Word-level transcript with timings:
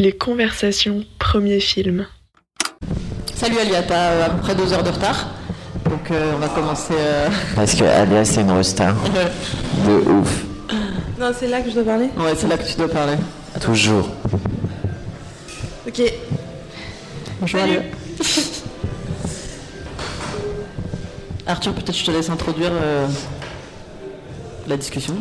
Les 0.00 0.12
conversations, 0.12 1.04
premier 1.18 1.60
film. 1.60 2.06
Salut 3.34 3.58
Alia, 3.58 3.82
t'as 3.82 4.10
euh, 4.10 4.26
à 4.26 4.30
peu 4.30 4.40
près 4.42 4.54
deux 4.54 4.72
heures 4.72 4.82
de 4.82 4.90
retard. 4.90 5.28
Donc 5.88 6.10
euh, 6.10 6.32
on 6.34 6.38
va 6.38 6.48
commencer. 6.48 6.94
euh, 6.98 7.28
Parce 7.54 7.74
que 7.74 7.84
Alia, 7.84 8.24
c'est 8.24 8.40
une 8.40 8.50
resta. 8.50 8.92
De 9.86 9.92
ouf. 10.10 10.44
Non, 11.18 11.30
c'est 11.38 11.46
là 11.48 11.60
que 11.60 11.68
je 11.70 11.74
dois 11.74 11.84
parler? 11.84 12.08
Ouais, 12.16 12.34
c'est 12.36 12.48
là 12.48 12.56
que 12.58 12.64
tu 12.66 12.74
dois 12.76 12.88
parler. 12.88 13.14
Toujours. 13.60 14.08
Ok. 15.86 16.02
Bonjour 17.40 17.60
Alia. 17.60 17.82
Arthur, 21.46 21.74
peut-être 21.74 21.96
je 21.96 22.04
te 22.04 22.10
laisse 22.10 22.30
introduire 22.30 22.70
euh, 22.72 23.06
la 24.66 24.76
discussion. 24.76 25.14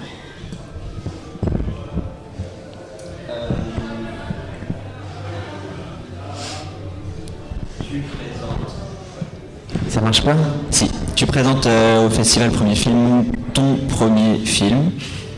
Marche 10.14 10.26
pas 10.26 10.36
Si, 10.70 10.92
tu 11.16 11.26
présentes 11.26 11.66
euh, 11.66 12.06
au 12.06 12.10
festival 12.10 12.52
Premier 12.52 12.76
Film 12.76 13.26
ton 13.54 13.78
premier 13.90 14.38
film 14.38 14.92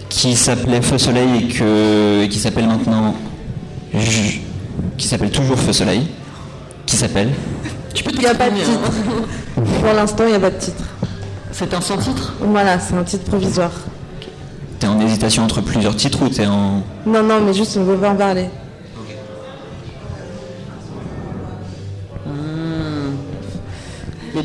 qui 0.09 0.35
s'appelait 0.35 0.81
Feu 0.81 0.97
Soleil 0.97 1.29
et, 1.37 1.47
que, 1.47 2.23
et 2.23 2.29
qui 2.29 2.39
s'appelle 2.39 2.67
maintenant. 2.67 3.15
Qui 4.97 5.07
s'appelle 5.07 5.31
toujours 5.31 5.57
Feu 5.57 5.73
Soleil. 5.73 6.07
Qui 6.85 6.95
s'appelle 6.95 7.29
Tu 7.93 8.03
peux 8.03 8.11
Il 8.11 8.19
n'y 8.19 8.25
a 8.25 8.35
pas 8.35 8.49
de 8.49 8.55
hein. 8.55 8.63
titre. 8.63 8.91
Pour 9.81 9.93
l'instant, 9.93 10.23
il 10.25 10.31
n'y 10.31 10.35
a 10.35 10.39
pas 10.39 10.51
de 10.51 10.59
titre. 10.59 10.83
C'est 11.51 11.73
un 11.73 11.81
sans 11.81 11.97
titre? 11.97 12.33
Voilà, 12.41 12.79
c'est 12.79 12.95
un 12.95 13.03
titre 13.03 13.25
provisoire. 13.25 13.71
T'es 14.79 14.87
en 14.87 14.99
hésitation 14.99 15.43
entre 15.43 15.61
plusieurs 15.61 15.95
titres 15.95 16.21
ou 16.21 16.29
t'es 16.29 16.45
en. 16.45 16.83
Non, 17.05 17.23
non, 17.23 17.41
mais 17.45 17.53
juste, 17.53 17.77
on 17.77 17.81
ne 17.81 17.85
veut 17.85 17.97
pas 17.97 18.09
en 18.09 18.15
parler. 18.15 18.47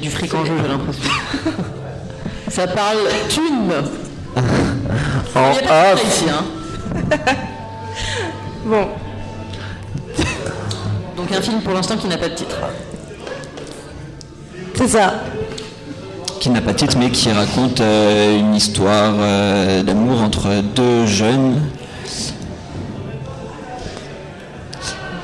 Du 0.00 0.10
fric 0.10 0.34
en 0.34 0.44
jeu, 0.44 0.52
j'ai 0.60 0.68
l'impression. 0.68 1.02
Ça 2.48 2.66
parle 2.66 2.98
thune 3.28 3.72
En 5.34 5.52
Il 5.52 5.56
y 5.56 5.58
a 5.58 5.68
pas 5.68 5.92
de 5.92 5.94
off 5.94 6.04
ici, 6.08 6.24
hein. 6.28 6.44
Bon, 8.64 8.88
Donc 11.16 11.32
un 11.32 11.40
film 11.40 11.60
pour 11.62 11.72
l'instant 11.74 11.96
qui 11.96 12.06
n'a 12.08 12.18
pas 12.18 12.28
de 12.28 12.34
titre. 12.34 12.56
c'est 14.74 14.88
ça. 14.88 15.14
qui 16.40 16.50
n'a 16.50 16.60
pas 16.60 16.72
de 16.72 16.76
titre 16.78 16.96
mais 16.98 17.10
qui 17.10 17.30
raconte 17.32 17.80
euh, 17.80 18.38
une 18.38 18.54
histoire 18.54 19.14
euh, 19.18 19.82
d'amour 19.82 20.20
entre 20.22 20.62
deux 20.74 21.06
jeunes. 21.06 21.60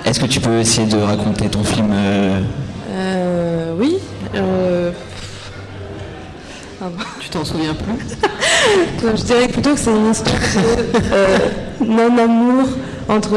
Est-ce 0.04 0.20
que 0.20 0.26
tu 0.26 0.40
peux 0.40 0.60
essayer 0.60 0.86
de 0.86 0.98
raconter 0.98 1.48
ton 1.48 1.64
film 1.64 1.90
Euh, 1.92 2.40
Euh... 4.36 4.90
Tu 7.20 7.28
t'en 7.30 7.44
souviens 7.44 7.74
plus 7.74 8.16
Je 9.16 9.22
dirais 9.24 9.48
plutôt 9.48 9.74
que 9.74 9.80
c'est 9.80 9.90
une 9.90 10.10
histoire 10.10 10.36
de 10.36 11.12
euh, 11.12 11.38
non-amour 11.84 12.68
entre 13.08 13.30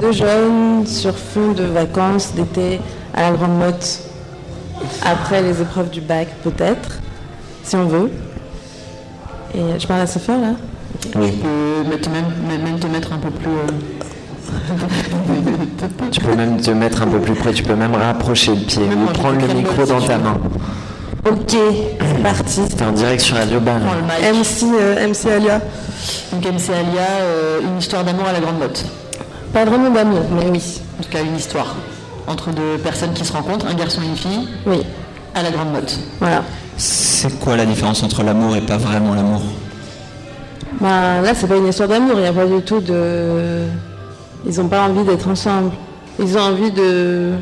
deux 0.00 0.12
jeunes 0.12 0.86
sur 0.86 1.16
fond 1.16 1.52
de 1.52 1.64
vacances 1.64 2.34
d'été 2.34 2.80
à 3.14 3.30
la 3.30 3.36
Grande 3.36 3.58
Motte. 3.58 4.00
Après 5.04 5.42
les 5.42 5.60
épreuves 5.60 5.90
du 5.90 6.00
bac, 6.00 6.28
peut-être, 6.42 6.98
si 7.62 7.76
on 7.76 7.86
veut. 7.86 8.10
Et 9.54 9.78
je 9.78 9.86
parle 9.86 10.00
à 10.00 10.06
Sophia 10.06 10.36
là 10.36 10.52
Oui. 11.16 11.32
Tu 11.32 11.38
peux 11.38 12.10
même 12.10 12.78
te 12.80 12.86
mettre 12.86 13.12
un 13.12 13.18
peu 13.18 13.30
plus. 13.30 13.48
euh, 13.48 13.99
Tu 16.10 16.20
peux 16.20 16.34
même 16.34 16.60
te 16.60 16.70
mettre 16.70 17.02
un 17.02 17.06
peu 17.06 17.18
plus 17.20 17.34
près, 17.34 17.52
tu 17.52 17.62
peux 17.62 17.74
même 17.74 17.94
rapprocher 17.94 18.54
le 18.54 18.60
pied 18.62 18.82
ou 18.82 19.06
prendre 19.12 19.40
le 19.40 19.54
micro 19.54 19.84
dans 19.84 20.00
ta 20.00 20.18
main. 20.18 20.36
Ok, 21.28 21.50
c'est 21.54 22.22
parti. 22.22 22.60
T'es 22.76 22.84
en 22.84 22.92
direct 22.92 23.20
sur 23.20 23.36
Radio 23.36 23.60
mic. 23.60 23.68
MC, 24.40 24.64
euh, 24.74 25.06
MC 25.08 25.26
Alia. 25.30 25.60
Donc 26.32 26.44
MC 26.44 26.70
Alia, 26.70 27.06
euh, 27.20 27.60
une 27.62 27.78
histoire 27.78 28.04
d'amour 28.04 28.26
à 28.26 28.32
la 28.32 28.40
grande 28.40 28.58
motte. 28.58 28.84
Pas 29.52 29.64
vraiment 29.64 29.90
d'amour, 29.90 30.22
mais 30.32 30.48
oui. 30.50 30.80
En 30.98 31.02
tout 31.02 31.10
cas, 31.10 31.22
une 31.22 31.36
histoire 31.36 31.74
entre 32.26 32.50
deux 32.50 32.78
personnes 32.82 33.12
qui 33.12 33.24
se 33.24 33.32
rencontrent, 33.32 33.66
un 33.66 33.74
garçon 33.74 34.00
et 34.02 34.06
une 34.06 34.16
fille, 34.16 34.48
Oui, 34.66 34.78
à 35.34 35.42
la 35.42 35.50
grande 35.50 35.72
motte. 35.72 35.98
voilà. 36.20 36.42
C'est 36.76 37.38
quoi 37.38 37.56
la 37.56 37.66
différence 37.66 38.02
entre 38.02 38.22
l'amour 38.22 38.56
et 38.56 38.60
pas 38.62 38.78
vraiment 38.78 39.14
l'amour? 39.14 39.42
Bah, 40.80 41.20
là, 41.22 41.32
c'est 41.34 41.46
pas 41.46 41.56
une 41.56 41.66
histoire 41.66 41.88
d'amour, 41.88 42.12
il 42.16 42.22
n'y 42.22 42.26
a 42.28 42.32
pas 42.32 42.46
du 42.46 42.62
tout 42.62 42.80
de. 42.80 43.64
Ils 44.46 44.58
n'ont 44.60 44.68
pas 44.68 44.82
envie 44.88 45.04
d'être 45.04 45.28
ensemble. 45.28 45.70
Ils 46.18 46.36
ont 46.36 46.40
envie 46.42 46.70
de 46.70 47.32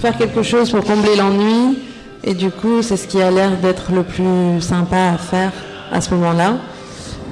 faire 0.00 0.16
quelque 0.16 0.42
chose 0.42 0.70
pour 0.70 0.84
combler 0.84 1.16
l'ennui. 1.16 1.78
Et 2.24 2.34
du 2.34 2.50
coup, 2.50 2.82
c'est 2.82 2.96
ce 2.96 3.06
qui 3.06 3.20
a 3.22 3.30
l'air 3.30 3.52
d'être 3.62 3.92
le 3.92 4.02
plus 4.02 4.60
sympa 4.60 5.12
à 5.14 5.16
faire 5.18 5.52
à 5.92 6.00
ce 6.00 6.12
moment-là. 6.14 6.54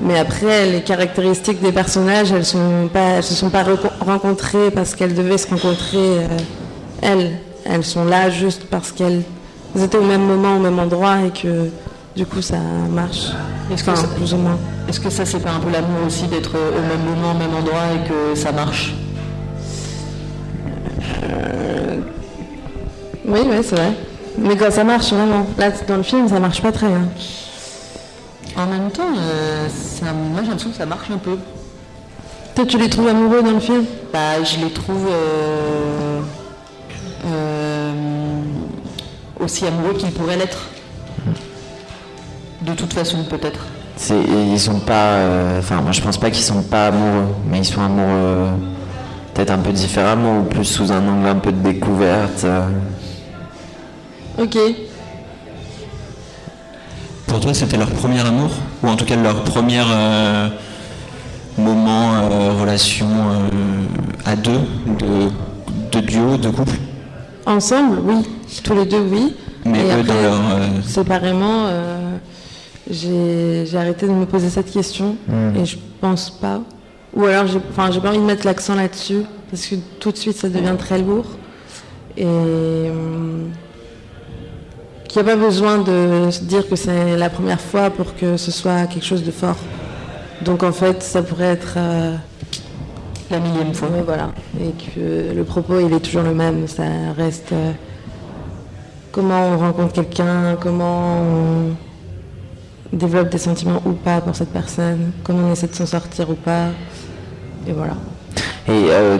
Mais 0.00 0.18
après, 0.18 0.70
les 0.70 0.80
caractéristiques 0.82 1.60
des 1.60 1.72
personnages, 1.72 2.30
elles 2.32 2.44
elles 2.94 3.22
se 3.22 3.34
sont 3.34 3.50
pas 3.50 3.64
rencontrées 4.00 4.70
parce 4.70 4.94
qu'elles 4.94 5.14
devaient 5.14 5.38
se 5.38 5.48
rencontrer. 5.48 5.98
euh, 5.98 6.26
elles, 7.02 7.32
elles 7.64 7.84
sont 7.84 8.04
là 8.04 8.30
juste 8.30 8.62
parce 8.70 8.92
qu'elles 8.92 9.22
étaient 9.78 9.98
au 9.98 10.04
même 10.04 10.22
moment, 10.24 10.56
au 10.56 10.60
même 10.60 10.78
endroit 10.78 11.16
et 11.26 11.30
que 11.30 11.68
du 12.16 12.24
coup, 12.26 12.40
ça 12.42 12.56
marche. 12.90 13.32
Est-ce 13.72 13.84
que 13.84 13.90
Enfin, 13.90 14.02
ça- 14.02 14.08
plus 14.16 14.32
ou 14.34 14.38
moins. 14.38 14.56
Est-ce 14.88 15.00
que 15.00 15.10
ça, 15.10 15.26
c'est 15.26 15.40
pas 15.40 15.50
un 15.50 15.60
peu 15.60 15.70
l'amour 15.70 16.06
aussi 16.06 16.26
d'être 16.28 16.52
au 16.54 16.80
même 16.80 17.04
moment, 17.04 17.32
au 17.32 17.38
même 17.38 17.54
endroit 17.54 17.84
et 17.94 18.08
que 18.08 18.38
ça 18.38 18.52
marche? 18.52 18.94
Oui, 23.26 23.40
oui, 23.46 23.56
c'est 23.62 23.76
vrai. 23.76 23.92
Mais 24.38 24.56
quand 24.56 24.70
ça 24.70 24.84
marche 24.84 25.12
vraiment, 25.12 25.46
là 25.58 25.70
dans 25.86 25.96
le 25.96 26.02
film, 26.02 26.28
ça 26.28 26.38
marche 26.40 26.62
pas 26.62 26.72
très 26.72 26.88
bien. 26.88 27.02
En 28.56 28.66
même 28.66 28.90
temps, 28.90 29.02
euh, 29.16 29.68
ça- 29.68 30.12
moi 30.12 30.40
j'ai 30.42 30.46
l'impression 30.48 30.70
que 30.70 30.76
ça 30.76 30.86
marche 30.86 31.10
un 31.10 31.18
peu. 31.18 31.36
Toi, 32.54 32.64
tu 32.66 32.78
les 32.78 32.88
trouves 32.88 33.08
amoureux 33.08 33.42
dans 33.42 33.52
le 33.52 33.60
film? 33.60 33.84
Bah, 34.12 34.42
je 34.42 34.58
les 34.64 34.70
trouve 34.72 35.06
euh, 35.10 36.20
euh, 37.26 37.92
aussi 39.40 39.66
amoureux 39.66 39.94
qu'ils 39.94 40.10
pourraient 40.12 40.36
l'être. 40.36 40.68
De 42.62 42.72
toute 42.74 42.92
façon, 42.92 43.24
peut-être. 43.24 43.60
Ils 44.10 44.58
sont 44.60 44.80
pas. 44.80 44.92
euh, 45.16 45.58
Enfin, 45.58 45.80
moi 45.82 45.92
je 45.92 46.00
pense 46.00 46.18
pas 46.18 46.30
qu'ils 46.30 46.44
sont 46.44 46.62
pas 46.62 46.88
amoureux, 46.88 47.26
mais 47.50 47.58
ils 47.58 47.64
sont 47.64 47.80
amoureux 47.80 48.06
euh, 48.08 48.50
peut-être 49.38 49.52
un 49.52 49.58
peu 49.58 49.70
différemment 49.70 50.40
ou 50.40 50.42
plus 50.42 50.64
sous 50.64 50.90
un 50.90 51.06
angle 51.06 51.28
un 51.28 51.36
peu 51.36 51.52
de 51.52 51.62
découverte. 51.62 52.44
Ok. 54.36 54.58
Pour 57.28 57.38
toi, 57.38 57.54
c'était 57.54 57.76
leur 57.76 57.88
premier 57.90 58.18
amour? 58.26 58.50
Ou 58.82 58.88
en 58.88 58.96
tout 58.96 59.04
cas 59.04 59.14
leur 59.14 59.44
premier 59.44 59.80
euh, 59.88 60.48
moment, 61.56 62.14
euh, 62.14 62.52
relation 62.60 63.06
euh, 63.06 64.26
à 64.26 64.34
deux, 64.34 64.58
de, 64.98 65.28
de 65.92 66.00
duo, 66.04 66.36
de 66.36 66.48
couple? 66.48 66.74
Ensemble, 67.46 67.98
oui. 68.02 68.26
Tous 68.64 68.74
les 68.74 68.86
deux, 68.86 69.02
oui. 69.08 69.36
Mais 69.64 69.78
Et 69.78 69.84
eux, 69.84 69.90
après, 70.00 70.02
dans 70.02 70.20
leur. 70.20 70.32
euh, 70.34 70.82
Séparément, 70.84 71.66
euh, 71.66 72.16
j'ai 72.90 73.66
j'ai 73.66 73.78
arrêté 73.78 74.06
de 74.08 74.12
me 74.12 74.26
poser 74.26 74.50
cette 74.50 74.72
question 74.72 75.14
et 75.56 75.64
je 75.64 75.76
pense 76.00 76.28
pas. 76.28 76.58
Ou 77.14 77.24
alors, 77.24 77.46
j'ai 77.46 77.60
pas 77.60 77.88
envie 77.88 78.18
de 78.18 78.24
mettre 78.24 78.46
l'accent 78.46 78.74
là-dessus 78.74 79.22
parce 79.50 79.66
que 79.66 79.76
tout 79.98 80.12
de 80.12 80.16
suite, 80.16 80.36
ça 80.36 80.48
devient 80.48 80.76
très 80.78 80.98
lourd. 80.98 81.26
Et 82.16 82.24
hum, 82.26 83.50
qu'il 85.08 85.22
n'y 85.22 85.30
a 85.30 85.34
pas 85.34 85.40
besoin 85.40 85.78
de 85.78 86.30
se 86.30 86.44
dire 86.44 86.68
que 86.68 86.76
c'est 86.76 87.16
la 87.16 87.30
première 87.30 87.60
fois 87.60 87.90
pour 87.90 88.14
que 88.14 88.36
ce 88.36 88.50
soit 88.50 88.86
quelque 88.86 89.06
chose 89.06 89.24
de 89.24 89.30
fort. 89.30 89.56
Donc 90.42 90.62
en 90.62 90.72
fait, 90.72 91.02
ça 91.02 91.22
pourrait 91.22 91.52
être 91.52 91.74
euh, 91.76 92.14
La 93.30 93.40
millième 93.40 93.72
fois. 93.74 93.88
Ouais, 93.88 94.02
voilà. 94.04 94.30
Et 94.60 94.72
que 94.72 95.34
le 95.34 95.44
propos, 95.44 95.80
il 95.80 95.92
est 95.92 96.00
toujours 96.00 96.22
le 96.22 96.34
même. 96.34 96.68
Ça 96.68 96.84
reste 97.16 97.52
euh, 97.52 97.72
comment 99.10 99.48
on 99.48 99.58
rencontre 99.58 99.94
quelqu'un, 99.94 100.56
comment 100.60 101.22
on 101.22 101.87
développe 102.92 103.30
des 103.30 103.38
sentiments 103.38 103.82
ou 103.84 103.92
pas 103.92 104.20
pour 104.20 104.34
cette 104.34 104.52
personne, 104.52 105.12
comment 105.22 105.48
on 105.48 105.52
essaie 105.52 105.68
de 105.68 105.74
s'en 105.74 105.86
sortir 105.86 106.30
ou 106.30 106.34
pas. 106.34 106.68
Et 107.66 107.72
voilà. 107.72 107.94
Et 108.68 108.88
euh, 108.90 109.18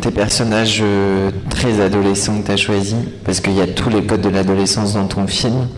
tes 0.00 0.10
personnages 0.10 0.80
euh, 0.82 1.30
très 1.48 1.80
adolescents 1.80 2.38
que 2.40 2.46
tu 2.46 2.52
as 2.52 2.56
choisis, 2.58 2.96
parce 3.24 3.40
qu'il 3.40 3.54
y 3.54 3.62
a 3.62 3.66
tous 3.66 3.88
les 3.88 4.04
codes 4.04 4.20
de 4.20 4.28
l'adolescence 4.28 4.92
dans 4.92 5.06
ton 5.06 5.26
film, 5.26 5.68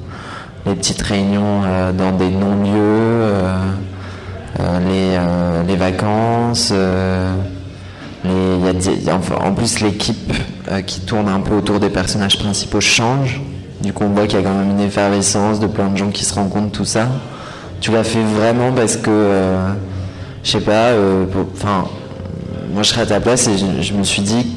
les 0.67 0.75
petites 0.75 1.01
réunions 1.03 1.63
euh, 1.65 1.93
dans 1.93 2.11
des 2.11 2.31
non-lieux, 2.31 2.75
euh, 2.75 3.55
les, 4.59 5.17
les 5.69 5.77
vacances, 5.77 6.71
y 6.71 6.75
a 9.09 9.15
en 9.15 9.55
plus 9.55 9.81
l'équipe 9.81 10.33
qui 10.87 11.01
tourne 11.01 11.29
un 11.29 11.41
peu 11.41 11.55
autour 11.55 11.79
des 11.81 11.91
personnages 11.91 12.39
principaux 12.39 12.81
change. 12.81 13.41
Du 13.83 13.93
coup 13.93 14.05
on 14.05 14.11
voit 14.11 14.27
qu'il 14.27 14.39
y 14.39 14.43
a 14.43 14.45
quand 14.45 14.55
même 14.55 14.71
une 14.71 14.81
effervescence 14.81 15.61
de 15.61 15.67
plein 15.67 15.89
de 15.89 15.97
gens 15.97 16.11
qui 16.11 16.25
se 16.25 16.35
rencontrent, 16.35 16.73
tout 16.73 16.85
ça. 16.85 17.09
Tu 17.81 17.91
l'as 17.91 18.05
fait 18.05 18.23
vraiment 18.23 18.73
parce 18.73 18.97
que, 18.97 19.11
euh, 19.11 19.73
je 20.45 20.51
sais 20.51 20.61
pas, 20.61 20.89
euh, 20.89 21.25
enfin, 21.55 21.85
moi 22.73 22.83
je 22.83 22.89
serais 22.91 23.03
à 23.03 23.07
ta 23.07 23.21
place 23.21 23.49
et 23.49 23.57
je, 23.57 23.83
je 23.83 23.95
me 23.95 24.03
suis 24.03 24.23
dit 24.23 24.55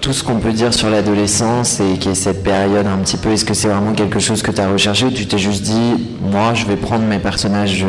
tout 0.00 0.12
ce 0.12 0.24
qu'on 0.24 0.36
peut 0.36 0.52
dire 0.52 0.72
sur 0.72 0.90
l'adolescence 0.90 1.78
et 1.80 1.98
qui 1.98 2.08
est 2.08 2.14
cette 2.14 2.42
période 2.42 2.86
un 2.86 2.98
petit 2.98 3.16
peu, 3.16 3.30
est-ce 3.30 3.44
que 3.44 3.54
c'est 3.54 3.68
vraiment 3.68 3.92
quelque 3.92 4.18
chose 4.18 4.42
que 4.42 4.50
tu 4.50 4.60
as 4.60 4.68
recherché 4.68 5.06
ou 5.06 5.10
tu 5.10 5.26
t'es 5.26 5.38
juste 5.38 5.62
dit, 5.62 6.08
moi 6.22 6.54
je 6.54 6.64
vais 6.64 6.76
prendre 6.76 7.04
mes 7.04 7.18
personnages, 7.18 7.84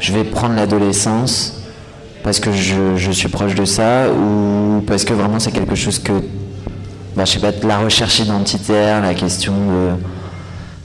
je 0.00 0.12
vais 0.12 0.24
prendre 0.24 0.54
l'adolescence 0.54 1.56
parce 2.26 2.40
que 2.40 2.50
je, 2.50 3.10
suis 3.12 3.28
proche 3.28 3.54
de 3.54 3.64
ça 3.64 4.10
ou 4.10 4.80
parce 4.80 5.04
que 5.04 5.14
vraiment 5.14 5.38
c'est 5.38 5.52
quelque 5.52 5.76
chose 5.76 6.00
que, 6.00 6.12
bah, 7.16 7.24
je 7.24 7.32
sais 7.32 7.38
pas, 7.38 7.52
la 7.66 7.78
recherche 7.78 8.18
identitaire, 8.18 9.00
la 9.00 9.14
question 9.14 9.52
de... 9.52 9.90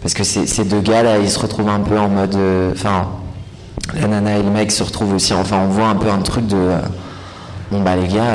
Parce 0.02 0.14
que 0.14 0.24
ces 0.24 0.66
deux 0.66 0.80
gars 0.80 1.04
là, 1.04 1.20
ils 1.20 1.30
se 1.30 1.40
retrouvent 1.40 1.70
un 1.70 1.82
peu 1.82 1.98
en 1.98 2.10
mode... 2.10 2.36
Euh, 2.36 2.72
enfin, 2.74 3.10
la 3.94 4.08
nana 4.08 4.38
et 4.38 4.44
le 4.44 4.50
mec 4.50 4.72
se 4.72 4.84
retrouvent 4.84 5.14
aussi, 5.14 5.34
enfin 5.34 5.60
on 5.64 5.68
voit 5.68 5.88
un 5.88 5.96
peu 5.96 6.10
un 6.10 6.22
truc 6.22 6.48
de... 6.48 6.56
Euh, 6.56 6.80
bon 7.72 7.82
bah 7.82 7.96
les 7.96 8.08
gars, 8.08 8.34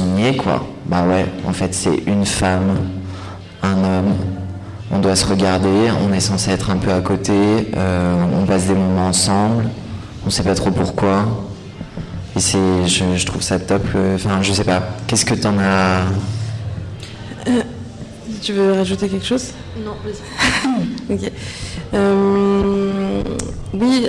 on 0.00 0.18
y 0.18 0.26
est 0.26 0.36
quoi. 0.36 0.66
Bah 0.86 1.04
ouais, 1.08 1.26
en 1.46 1.52
fait 1.52 1.74
c'est 1.74 2.02
une 2.06 2.26
femme, 2.26 2.76
un 3.62 3.84
homme, 3.84 4.14
on 4.90 4.98
doit 4.98 5.16
se 5.16 5.26
regarder, 5.26 5.90
on 6.06 6.12
est 6.12 6.20
censé 6.20 6.50
être 6.50 6.70
un 6.70 6.76
peu 6.76 6.92
à 6.92 7.00
côté, 7.00 7.32
euh, 7.76 8.24
on 8.40 8.46
passe 8.46 8.66
des 8.66 8.74
moments 8.74 9.08
ensemble, 9.08 9.64
on 10.26 10.30
sait 10.30 10.42
pas 10.42 10.54
trop 10.54 10.70
pourquoi. 10.70 11.24
Et 12.36 12.40
c'est, 12.40 12.86
je, 12.86 13.26
trouve 13.26 13.42
ça 13.42 13.58
top. 13.58 13.82
Euh, 13.94 14.16
enfin, 14.16 14.42
je 14.42 14.52
sais 14.52 14.64
pas. 14.64 14.82
Qu'est-ce 15.06 15.24
que 15.24 15.34
t'en 15.34 15.54
as 15.58 16.02
euh, 17.48 17.62
Tu 18.42 18.52
veux 18.52 18.72
rajouter 18.72 19.08
quelque 19.08 19.26
chose? 19.26 19.52
Non, 19.84 19.92
vas-y. 20.04 21.14
ok. 21.14 21.32
oui, 23.74 24.08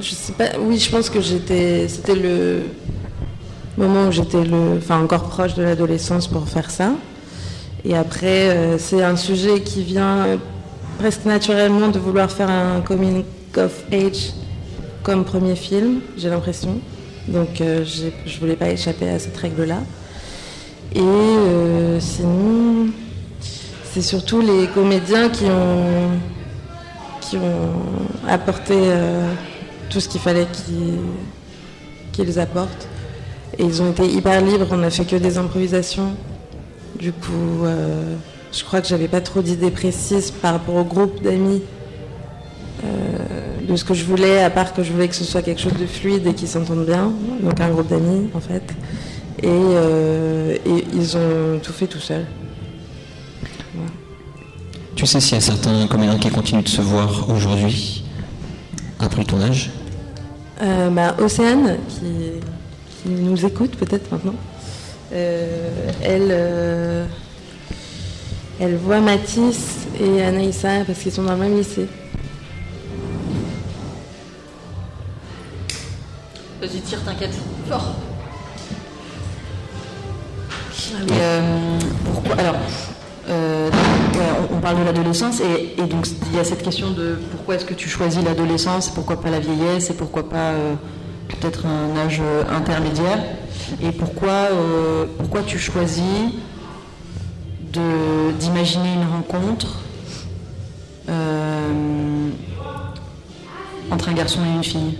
je 0.00 0.10
sais 0.14 0.32
pas. 0.32 0.58
Oui, 0.60 0.78
je 0.78 0.90
pense 0.90 1.10
que 1.10 1.20
j'étais. 1.20 1.88
C'était 1.88 2.14
le 2.14 2.62
moment 3.76 4.08
où 4.08 4.12
j'étais 4.12 4.44
le, 4.44 4.78
enfin 4.78 5.02
encore 5.02 5.24
proche 5.24 5.54
de 5.54 5.62
l'adolescence 5.62 6.28
pour 6.28 6.48
faire 6.48 6.70
ça. 6.70 6.92
Et 7.84 7.96
après, 7.96 8.48
euh, 8.50 8.78
c'est 8.78 9.02
un 9.02 9.16
sujet 9.16 9.60
qui 9.60 9.82
vient 9.82 10.38
presque 10.98 11.24
naturellement 11.24 11.88
de 11.88 11.98
vouloir 11.98 12.30
faire 12.30 12.48
un 12.48 12.80
coming 12.80 13.24
of 13.56 13.72
age 13.92 14.32
comme 15.02 15.24
premier 15.24 15.54
film, 15.54 16.00
j'ai 16.16 16.30
l'impression. 16.30 16.78
Donc 17.28 17.60
euh, 17.60 17.84
je 17.84 18.40
voulais 18.40 18.56
pas 18.56 18.70
échapper 18.70 19.08
à 19.08 19.18
cette 19.18 19.36
règle-là. 19.36 19.80
Et 20.94 21.00
euh, 21.00 22.00
sinon, 22.00 22.90
c'est 23.84 24.02
surtout 24.02 24.40
les 24.40 24.66
comédiens 24.68 25.28
qui 25.28 25.44
ont, 25.44 26.10
qui 27.20 27.36
ont 27.36 28.28
apporté 28.28 28.74
tout 29.90 30.00
ce 30.00 30.08
qu'il 30.08 30.20
fallait 30.20 30.46
qu'ils 32.12 32.38
apportent. 32.40 32.88
Et 33.58 33.64
ils 33.64 33.82
ont 33.82 33.90
été 33.90 34.06
hyper 34.06 34.40
libres, 34.40 34.66
on 34.72 34.78
n'a 34.78 34.90
fait 34.90 35.04
que 35.04 35.16
des 35.16 35.38
improvisations. 35.38 36.14
Du 36.98 37.12
coup, 37.12 37.64
euh, 37.64 38.16
je 38.52 38.64
crois 38.64 38.80
que 38.80 38.88
j'avais 38.88 39.08
pas 39.08 39.20
trop 39.20 39.42
d'idées 39.42 39.70
précises 39.70 40.30
par 40.30 40.52
rapport 40.52 40.76
au 40.76 40.84
groupe 40.84 41.22
d'amis 41.22 41.62
euh, 42.84 43.66
de 43.68 43.76
ce 43.76 43.84
que 43.84 43.94
je 43.94 44.04
voulais, 44.04 44.42
à 44.42 44.50
part 44.50 44.74
que 44.74 44.82
je 44.82 44.92
voulais 44.92 45.08
que 45.08 45.14
ce 45.14 45.24
soit 45.24 45.42
quelque 45.42 45.60
chose 45.60 45.74
de 45.78 45.86
fluide 45.86 46.26
et 46.26 46.34
qui 46.34 46.46
s'entende 46.46 46.84
bien, 46.84 47.12
donc 47.40 47.60
un 47.60 47.68
groupe 47.68 47.88
d'amis 47.88 48.28
en 48.34 48.40
fait. 48.40 48.62
Et, 49.44 49.48
euh, 49.48 50.56
ils 50.94 51.16
ont 51.16 51.58
tout 51.62 51.72
fait 51.72 51.86
tout 51.86 52.00
seuls. 52.00 52.24
Tu 54.96 55.06
sais 55.06 55.20
s'il 55.20 55.34
y 55.34 55.38
a 55.38 55.40
certains 55.40 55.86
comédiens 55.86 56.18
qui 56.18 56.30
continuent 56.30 56.62
de 56.62 56.68
se 56.68 56.80
voir 56.80 57.28
aujourd'hui, 57.28 58.04
après 59.00 59.20
le 59.20 59.26
tournage 59.26 59.70
bah, 60.60 61.14
Océane, 61.18 61.76
qui 61.88 63.10
nous 63.10 63.44
écoute 63.44 63.76
peut-être 63.76 64.10
maintenant, 64.10 64.34
euh, 65.12 65.90
elle, 66.02 66.28
euh, 66.30 67.06
elle 68.60 68.76
voit 68.76 69.00
Mathis 69.00 69.86
et 70.00 70.22
Anaïssa 70.22 70.84
parce 70.86 70.98
qu'ils 70.98 71.12
sont 71.12 71.22
dans 71.22 71.34
le 71.34 71.38
même 71.38 71.56
lycée. 71.56 71.86
Vas-y, 76.60 76.80
tire, 76.80 77.04
t'inquiète. 77.04 77.34
Fort. 77.68 77.94
Euh, 81.12 81.78
Alors, 82.38 82.56
on, 84.52 84.60
parle 84.60 84.78
de 84.80 84.84
l'adolescence 84.84 85.40
et, 85.40 85.82
donc 85.82 86.06
il 86.30 86.36
y 86.36 86.40
a 86.40 86.44
cette 86.44 86.62
question 86.62 86.90
de 86.90 87.18
pourquoi 87.30 87.56
est-ce 87.56 87.64
que 87.64 87.74
tu 87.74 87.88
choisis 87.88 88.22
l'adolescence, 88.22 88.88
pourquoi 88.90 89.20
pas 89.20 89.30
la 89.30 89.40
vieillesse 89.40 89.90
et 89.90 89.94
pourquoi 89.94 90.28
pas 90.28 90.52
peut-être 91.28 91.66
un 91.66 91.96
âge 91.96 92.20
intermédiaire 92.50 93.18
Et 93.82 93.92
pourquoi, 93.92 94.48
euh, 94.52 95.06
pourquoi 95.18 95.42
tu 95.42 95.58
choisis 95.58 96.04
d'imaginer 98.38 98.94
une 98.94 99.10
rencontre 99.10 99.80
euh, 101.08 102.30
entre 103.90 104.08
un 104.08 104.12
garçon 104.12 104.40
et 104.44 104.56
une 104.56 104.64
fille? 104.64 104.98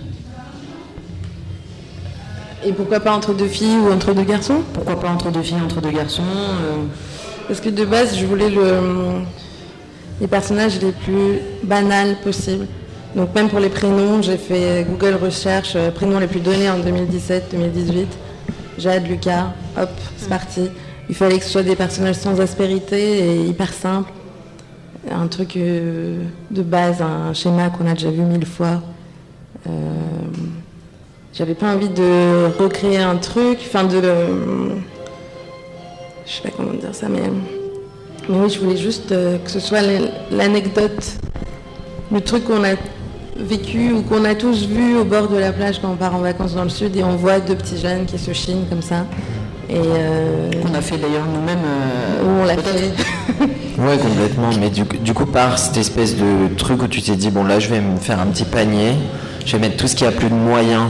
Et 2.65 2.73
pourquoi 2.73 2.99
pas 2.99 3.15
entre 3.15 3.33
deux 3.33 3.47
filles 3.47 3.77
ou 3.77 3.91
entre 3.91 4.13
deux 4.13 4.23
garçons? 4.23 4.63
Pourquoi 4.73 4.99
pas 4.99 5.09
entre 5.09 5.29
deux 5.29 5.43
filles, 5.43 5.61
entre 5.63 5.81
deux 5.81 5.91
garçons 5.91 6.23
euh? 6.23 6.83
Parce 7.47 7.61
que 7.61 7.69
de 7.69 7.85
base, 7.85 8.17
je 8.17 8.25
voulais 8.25 8.49
le, 8.49 9.21
les 10.19 10.27
personnages 10.27 10.81
les 10.81 10.91
plus 10.91 11.39
banals 11.63 12.15
possibles. 12.23 12.65
Donc 13.15 13.35
même 13.35 13.49
pour 13.49 13.59
les 13.59 13.69
prénoms, 13.69 14.23
j'ai 14.23 14.37
fait 14.37 14.83
Google 14.89 15.15
Recherche, 15.21 15.73
euh, 15.75 15.91
prénoms 15.91 16.17
les 16.19 16.25
plus 16.25 16.39
donnés 16.39 16.69
en 16.69 16.79
2017-2018. 16.79 18.07
Jade, 18.79 19.07
Lucas, 19.07 19.53
hop, 19.79 19.89
c'est 20.17 20.27
parti. 20.27 20.69
Il 21.07 21.13
fallait 21.13 21.37
que 21.37 21.45
ce 21.45 21.51
soit 21.51 21.63
des 21.63 21.75
personnages 21.75 22.15
sans 22.15 22.41
aspérité 22.41 23.19
et 23.19 23.45
hyper 23.45 23.71
simples. 23.73 24.11
Un 25.11 25.27
truc 25.27 25.55
euh, 25.55 26.23
de 26.49 26.63
base, 26.63 27.03
un 27.03 27.31
schéma 27.33 27.69
qu'on 27.69 27.85
a 27.85 27.93
déjà 27.93 28.09
vu 28.09 28.23
mille 28.23 28.45
fois. 28.45 28.81
Euh, 29.67 29.69
j'avais 31.37 31.53
pas 31.53 31.73
envie 31.73 31.89
de 31.89 32.47
recréer 32.57 32.97
un 32.97 33.17
truc, 33.17 33.59
enfin 33.67 33.83
de... 33.83 34.01
je 36.25 36.31
sais 36.31 36.41
pas 36.41 36.49
comment 36.55 36.73
dire 36.73 36.93
ça, 36.93 37.07
mais... 37.09 37.21
Mais 38.27 38.37
oui, 38.39 38.49
je 38.49 38.59
voulais 38.59 38.77
juste 38.77 39.09
que 39.09 39.51
ce 39.51 39.59
soit 39.59 39.81
l'anecdote, 40.31 41.17
le 42.11 42.21
truc 42.21 42.45
qu'on 42.45 42.63
a 42.63 42.75
vécu 43.37 43.91
ou 43.91 44.01
qu'on 44.01 44.23
a 44.25 44.35
tous 44.35 44.65
vu 44.65 44.97
au 44.97 45.03
bord 45.03 45.27
de 45.27 45.37
la 45.37 45.51
plage 45.51 45.79
quand 45.79 45.91
on 45.91 45.95
part 45.95 46.15
en 46.15 46.19
vacances 46.19 46.55
dans 46.55 46.63
le 46.63 46.69
sud 46.69 46.95
et 46.95 47.03
on 47.03 47.15
voit 47.15 47.39
deux 47.39 47.55
petits 47.55 47.77
jeunes 47.77 48.05
qui 48.05 48.17
se 48.17 48.33
chinent 48.33 48.65
comme 48.69 48.81
ça. 48.81 49.05
Et 49.69 49.75
euh, 49.77 50.49
On 50.63 50.73
a 50.73 50.81
fait 50.81 50.97
d'ailleurs 50.97 51.25
nous-mêmes. 51.25 51.57
Euh, 51.65 52.41
on 52.41 52.45
l'a 52.45 52.57
fait. 52.57 52.91
ouais, 53.79 53.97
complètement. 53.97 54.49
Mais 54.59 54.69
du, 54.69 54.83
du, 54.83 55.13
coup, 55.13 55.25
par 55.25 55.57
cette 55.57 55.77
espèce 55.77 56.15
de 56.15 56.53
truc 56.55 56.83
où 56.83 56.87
tu 56.87 57.01
t'es 57.01 57.15
dit, 57.15 57.31
bon 57.31 57.43
là, 57.43 57.59
je 57.59 57.69
vais 57.69 57.81
me 57.81 57.97
faire 57.97 58.19
un 58.19 58.27
petit 58.27 58.45
panier, 58.45 58.93
je 59.45 59.53
vais 59.53 59.59
mettre 59.59 59.77
tout 59.77 59.87
ce 59.87 59.95
qui 59.95 60.05
a 60.05 60.11
plus 60.11 60.29
de 60.29 60.35
moyens 60.35 60.83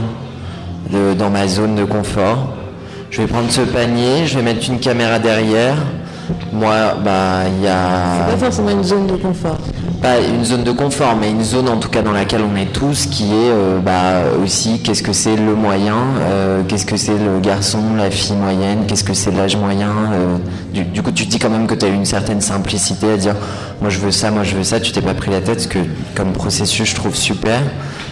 dans 0.90 1.30
ma 1.30 1.48
zone 1.48 1.74
de 1.74 1.84
confort. 1.84 2.54
Je 3.10 3.22
vais 3.22 3.26
prendre 3.26 3.50
ce 3.50 3.62
panier, 3.62 4.26
je 4.26 4.36
vais 4.38 4.42
mettre 4.42 4.68
une 4.68 4.78
caméra 4.78 5.18
derrière. 5.18 5.76
Moi, 6.52 6.74
bah, 7.04 7.44
il 7.56 7.64
y 7.64 7.68
a. 7.68 8.26
C'est 8.26 8.32
pas 8.32 8.44
forcément 8.46 8.70
une 8.70 8.84
zone 8.84 9.06
de 9.06 9.16
confort 9.16 9.58
pas 10.00 10.20
une 10.20 10.44
zone 10.44 10.64
de 10.64 10.72
confort, 10.72 11.16
mais 11.18 11.30
une 11.30 11.42
zone 11.42 11.68
en 11.68 11.78
tout 11.78 11.88
cas 11.88 12.02
dans 12.02 12.12
laquelle 12.12 12.42
on 12.42 12.56
est 12.56 12.72
tous, 12.72 13.06
qui 13.06 13.24
est 13.24 13.50
euh, 13.50 13.78
bah, 13.78 14.22
aussi 14.42 14.80
qu'est-ce 14.80 15.02
que 15.02 15.12
c'est 15.12 15.36
le 15.36 15.54
moyen, 15.54 15.96
euh, 16.20 16.62
qu'est-ce 16.68 16.86
que 16.86 16.96
c'est 16.96 17.16
le 17.16 17.40
garçon, 17.40 17.80
la 17.96 18.10
fille 18.10 18.36
moyenne, 18.36 18.84
qu'est-ce 18.86 19.04
que 19.04 19.14
c'est 19.14 19.30
l'âge 19.30 19.56
moyen. 19.56 19.90
Euh, 20.12 20.82
du, 20.92 21.02
coup, 21.02 21.12
tu 21.12 21.24
te 21.26 21.30
dis 21.30 21.38
quand 21.38 21.50
même 21.50 21.66
que 21.66 21.74
tu 21.74 21.86
as 21.86 21.88
une 21.88 22.04
certaine 22.04 22.40
simplicité 22.40 23.12
à 23.12 23.16
dire 23.16 23.34
moi 23.80 23.90
je 23.90 23.98
veux 23.98 24.10
ça, 24.10 24.30
moi 24.30 24.42
je 24.42 24.54
veux 24.56 24.64
ça, 24.64 24.80
tu 24.80 24.92
t'es 24.92 25.02
pas 25.02 25.14
pris 25.14 25.30
la 25.30 25.40
tête, 25.40 25.60
ce 25.62 25.68
que 25.68 25.78
comme 26.14 26.32
processus 26.32 26.88
je 26.90 26.94
trouve 26.94 27.14
super, 27.14 27.60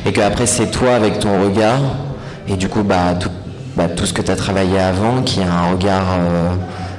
et 0.06 0.12
que 0.12 0.20
après 0.20 0.46
c'est 0.46 0.70
toi 0.70 0.94
avec 0.94 1.18
ton 1.18 1.42
regard, 1.42 1.80
et 2.48 2.56
du 2.56 2.68
coup 2.68 2.82
bah 2.82 3.14
tout, 3.18 3.30
bah, 3.76 3.88
ce 4.02 4.12
que 4.12 4.22
tu 4.22 4.30
as 4.30 4.36
travaillé 4.36 4.78
avant, 4.78 5.22
qui 5.22 5.40
a 5.40 5.52
un 5.52 5.72
regard 5.72 6.04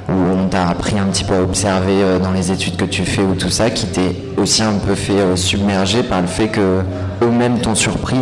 où 0.08 0.12
on 0.12 0.46
t'a 0.48 0.68
appris 0.68 0.98
un 0.98 1.06
petit 1.06 1.24
peu 1.24 1.34
à 1.34 1.42
observer 1.42 2.02
euh, 2.02 2.18
dans 2.18 2.30
les 2.30 2.52
études 2.52 2.76
que 2.76 2.84
tu 2.84 3.04
fais 3.04 3.22
ou 3.22 3.34
tout 3.34 3.50
ça, 3.50 3.70
qui 3.70 3.86
t'est 3.86 4.14
aussi 4.36 4.62
un 4.62 4.74
peu 4.74 4.94
fait 4.94 5.18
euh, 5.18 5.36
submerger 5.36 6.02
par 6.02 6.20
le 6.20 6.28
fait 6.28 6.48
que 6.48 6.82
eux-mêmes 7.22 7.58
t'ont 7.60 7.74
surpris. 7.74 8.20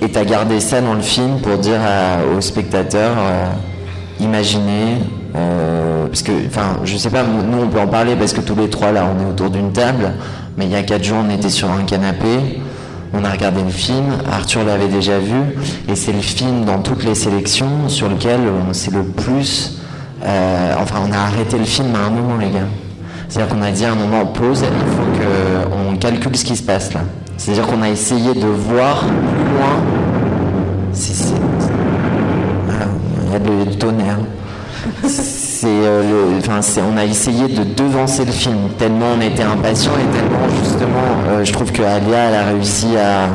Et 0.00 0.08
t'as 0.08 0.24
gardé 0.24 0.60
ça 0.60 0.80
dans 0.80 0.94
le 0.94 1.00
film 1.00 1.38
pour 1.40 1.58
dire 1.58 1.80
aux 2.36 2.40
spectateurs 2.40 3.14
euh, 3.18 3.46
imaginez 4.18 4.98
parce 5.32 6.22
que 6.22 6.32
enfin 6.46 6.80
je 6.84 6.96
sais 6.96 7.08
pas 7.08 7.22
nous 7.22 7.62
on 7.62 7.68
peut 7.68 7.80
en 7.80 7.86
parler 7.86 8.16
parce 8.16 8.32
que 8.32 8.40
tous 8.40 8.56
les 8.56 8.68
trois 8.68 8.90
là 8.90 9.06
on 9.06 9.22
est 9.24 9.30
autour 9.30 9.48
d'une 9.48 9.72
table 9.72 10.12
mais 10.58 10.66
il 10.66 10.72
y 10.72 10.74
a 10.74 10.82
quatre 10.82 11.04
jours 11.04 11.18
on 11.24 11.30
était 11.30 11.48
sur 11.48 11.70
un 11.70 11.84
canapé 11.84 12.60
on 13.14 13.24
a 13.24 13.30
regardé 13.30 13.62
le 13.62 13.70
film, 13.70 14.04
Arthur 14.30 14.64
l'avait 14.64 14.88
déjà 14.88 15.18
vu, 15.18 15.36
et 15.88 15.94
c'est 15.96 16.12
le 16.12 16.20
film 16.20 16.64
dans 16.64 16.78
toutes 16.78 17.04
les 17.04 17.14
sélections 17.14 17.88
sur 17.88 18.08
lequel 18.08 18.40
on 18.68 18.72
s'est 18.72 18.90
le 18.90 19.02
plus 19.04 19.78
euh, 20.24 20.74
enfin, 20.78 20.96
on 21.08 21.12
a 21.12 21.18
arrêté 21.18 21.58
le 21.58 21.64
film 21.64 21.88
à 21.96 22.06
un 22.06 22.10
moment, 22.10 22.36
les 22.38 22.50
gars. 22.50 22.60
C'est-à-dire 23.28 23.56
qu'on 23.56 23.62
a 23.62 23.72
dit 23.72 23.84
à 23.84 23.90
un 23.92 23.96
moment, 23.96 24.24
pause, 24.26 24.62
il 24.62 24.92
faut 24.92 25.90
qu'on 25.90 25.96
calcule 25.96 26.36
ce 26.36 26.44
qui 26.44 26.54
se 26.56 26.62
passe 26.62 26.94
là. 26.94 27.00
C'est-à-dire 27.36 27.66
qu'on 27.66 27.82
a 27.82 27.88
essayé 27.88 28.32
de 28.34 28.46
voir 28.46 29.00
plus 29.00 29.08
loin. 29.58 29.82
il 33.26 33.32
y 33.32 33.34
a 33.34 33.64
du 33.64 33.76
tonnerre. 33.78 34.18
c'est, 35.08 35.66
euh, 35.66 36.02
le- 36.34 36.38
enfin, 36.38 36.60
c'est, 36.60 36.82
on 36.82 36.96
a 36.96 37.04
essayé 37.04 37.48
de 37.48 37.64
devancer 37.74 38.24
le 38.24 38.32
film 38.32 38.56
tellement 38.78 39.06
on 39.16 39.20
était 39.20 39.42
impatient 39.42 39.92
et 39.92 40.16
tellement 40.16 40.46
justement, 40.62 41.11
euh, 41.26 41.44
je 41.44 41.52
trouve 41.52 41.72
que 41.72 41.82
Alia 41.82 42.16
elle 42.16 42.34
a 42.34 42.44
réussi 42.44 42.96
à, 42.96 43.28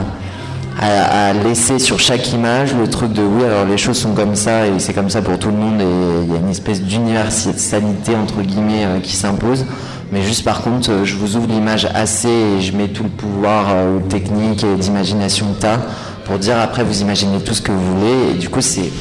laisser 1.43 1.79
sur 1.79 1.99
chaque 1.99 2.31
image 2.33 2.75
le 2.75 2.87
truc 2.87 3.11
de 3.11 3.23
oui 3.23 3.43
alors 3.43 3.65
les 3.65 3.77
choses 3.77 3.97
sont 3.97 4.13
comme 4.13 4.35
ça 4.35 4.67
et 4.67 4.77
c'est 4.77 4.93
comme 4.93 5.09
ça 5.09 5.23
pour 5.23 5.39
tout 5.39 5.49
le 5.49 5.57
monde 5.57 5.81
et 5.81 6.23
il 6.23 6.31
y 6.31 6.35
a 6.35 6.39
une 6.39 6.49
espèce 6.49 6.81
d'universalité 6.83 8.15
entre 8.15 8.41
guillemets 8.41 8.85
euh, 8.85 8.99
qui 8.99 9.15
s'impose. 9.15 9.65
Mais 10.11 10.21
juste 10.21 10.45
par 10.45 10.61
contre, 10.61 10.91
euh, 10.91 11.05
je 11.05 11.15
vous 11.15 11.35
ouvre 11.35 11.47
l'image 11.47 11.87
assez 11.93 12.29
et 12.29 12.61
je 12.61 12.71
mets 12.75 12.87
tout 12.87 13.03
le 13.03 13.09
pouvoir 13.09 13.65
euh, 13.69 13.99
technique 14.07 14.63
et 14.63 14.75
d'imagination 14.75 15.47
que 15.53 15.61
t'as 15.61 15.79
pour 16.25 16.37
dire 16.39 16.59
après 16.59 16.83
vous 16.83 17.01
imaginez 17.01 17.39
tout 17.39 17.53
ce 17.53 17.61
que 17.61 17.71
vous 17.71 17.95
voulez 17.95 18.31
et 18.31 18.33
du 18.35 18.49
coup 18.49 18.61
c'est 18.61 18.91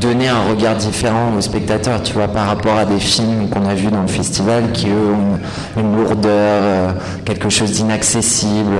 donner 0.00 0.28
un 0.28 0.42
regard 0.48 0.76
différent 0.76 1.34
aux 1.36 1.40
spectateurs, 1.40 2.02
tu 2.02 2.12
vois, 2.12 2.28
par 2.28 2.46
rapport 2.46 2.76
à 2.76 2.84
des 2.84 2.98
films 2.98 3.48
qu'on 3.48 3.66
a 3.66 3.74
vus 3.74 3.90
dans 3.90 4.02
le 4.02 4.08
festival 4.08 4.72
qui 4.72 4.88
eux 4.88 5.12
ont 5.12 5.80
une, 5.80 5.96
lourdeur, 5.96 6.30
euh, 6.32 6.92
quelque 7.24 7.48
chose 7.48 7.72
d'inaccessible. 7.72 8.78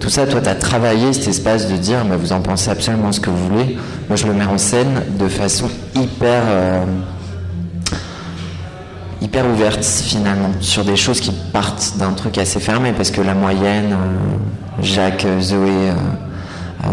Tout 0.00 0.08
ça, 0.08 0.26
toi, 0.26 0.40
tu 0.40 0.48
as 0.48 0.54
travaillé 0.54 1.12
cet 1.12 1.28
espace 1.28 1.68
de 1.68 1.76
dire, 1.76 2.04
mais 2.08 2.16
vous 2.16 2.32
en 2.32 2.40
pensez 2.40 2.70
absolument 2.70 3.12
ce 3.12 3.20
que 3.20 3.30
vous 3.30 3.48
voulez. 3.48 3.76
Moi, 4.08 4.16
je 4.16 4.26
le 4.26 4.34
mets 4.34 4.44
en 4.44 4.58
scène 4.58 5.02
de 5.18 5.28
façon 5.28 5.68
hyper, 5.94 6.42
euh, 6.46 6.84
hyper 9.22 9.46
ouverte 9.46 9.84
finalement, 9.84 10.50
sur 10.60 10.84
des 10.84 10.96
choses 10.96 11.20
qui 11.20 11.32
partent 11.52 11.94
d'un 11.98 12.12
truc 12.12 12.38
assez 12.38 12.60
fermé, 12.60 12.92
parce 12.92 13.10
que 13.10 13.20
la 13.20 13.34
moyenne, 13.34 13.92
euh, 13.92 14.82
Jacques, 14.82 15.26
Zoé, 15.40 15.92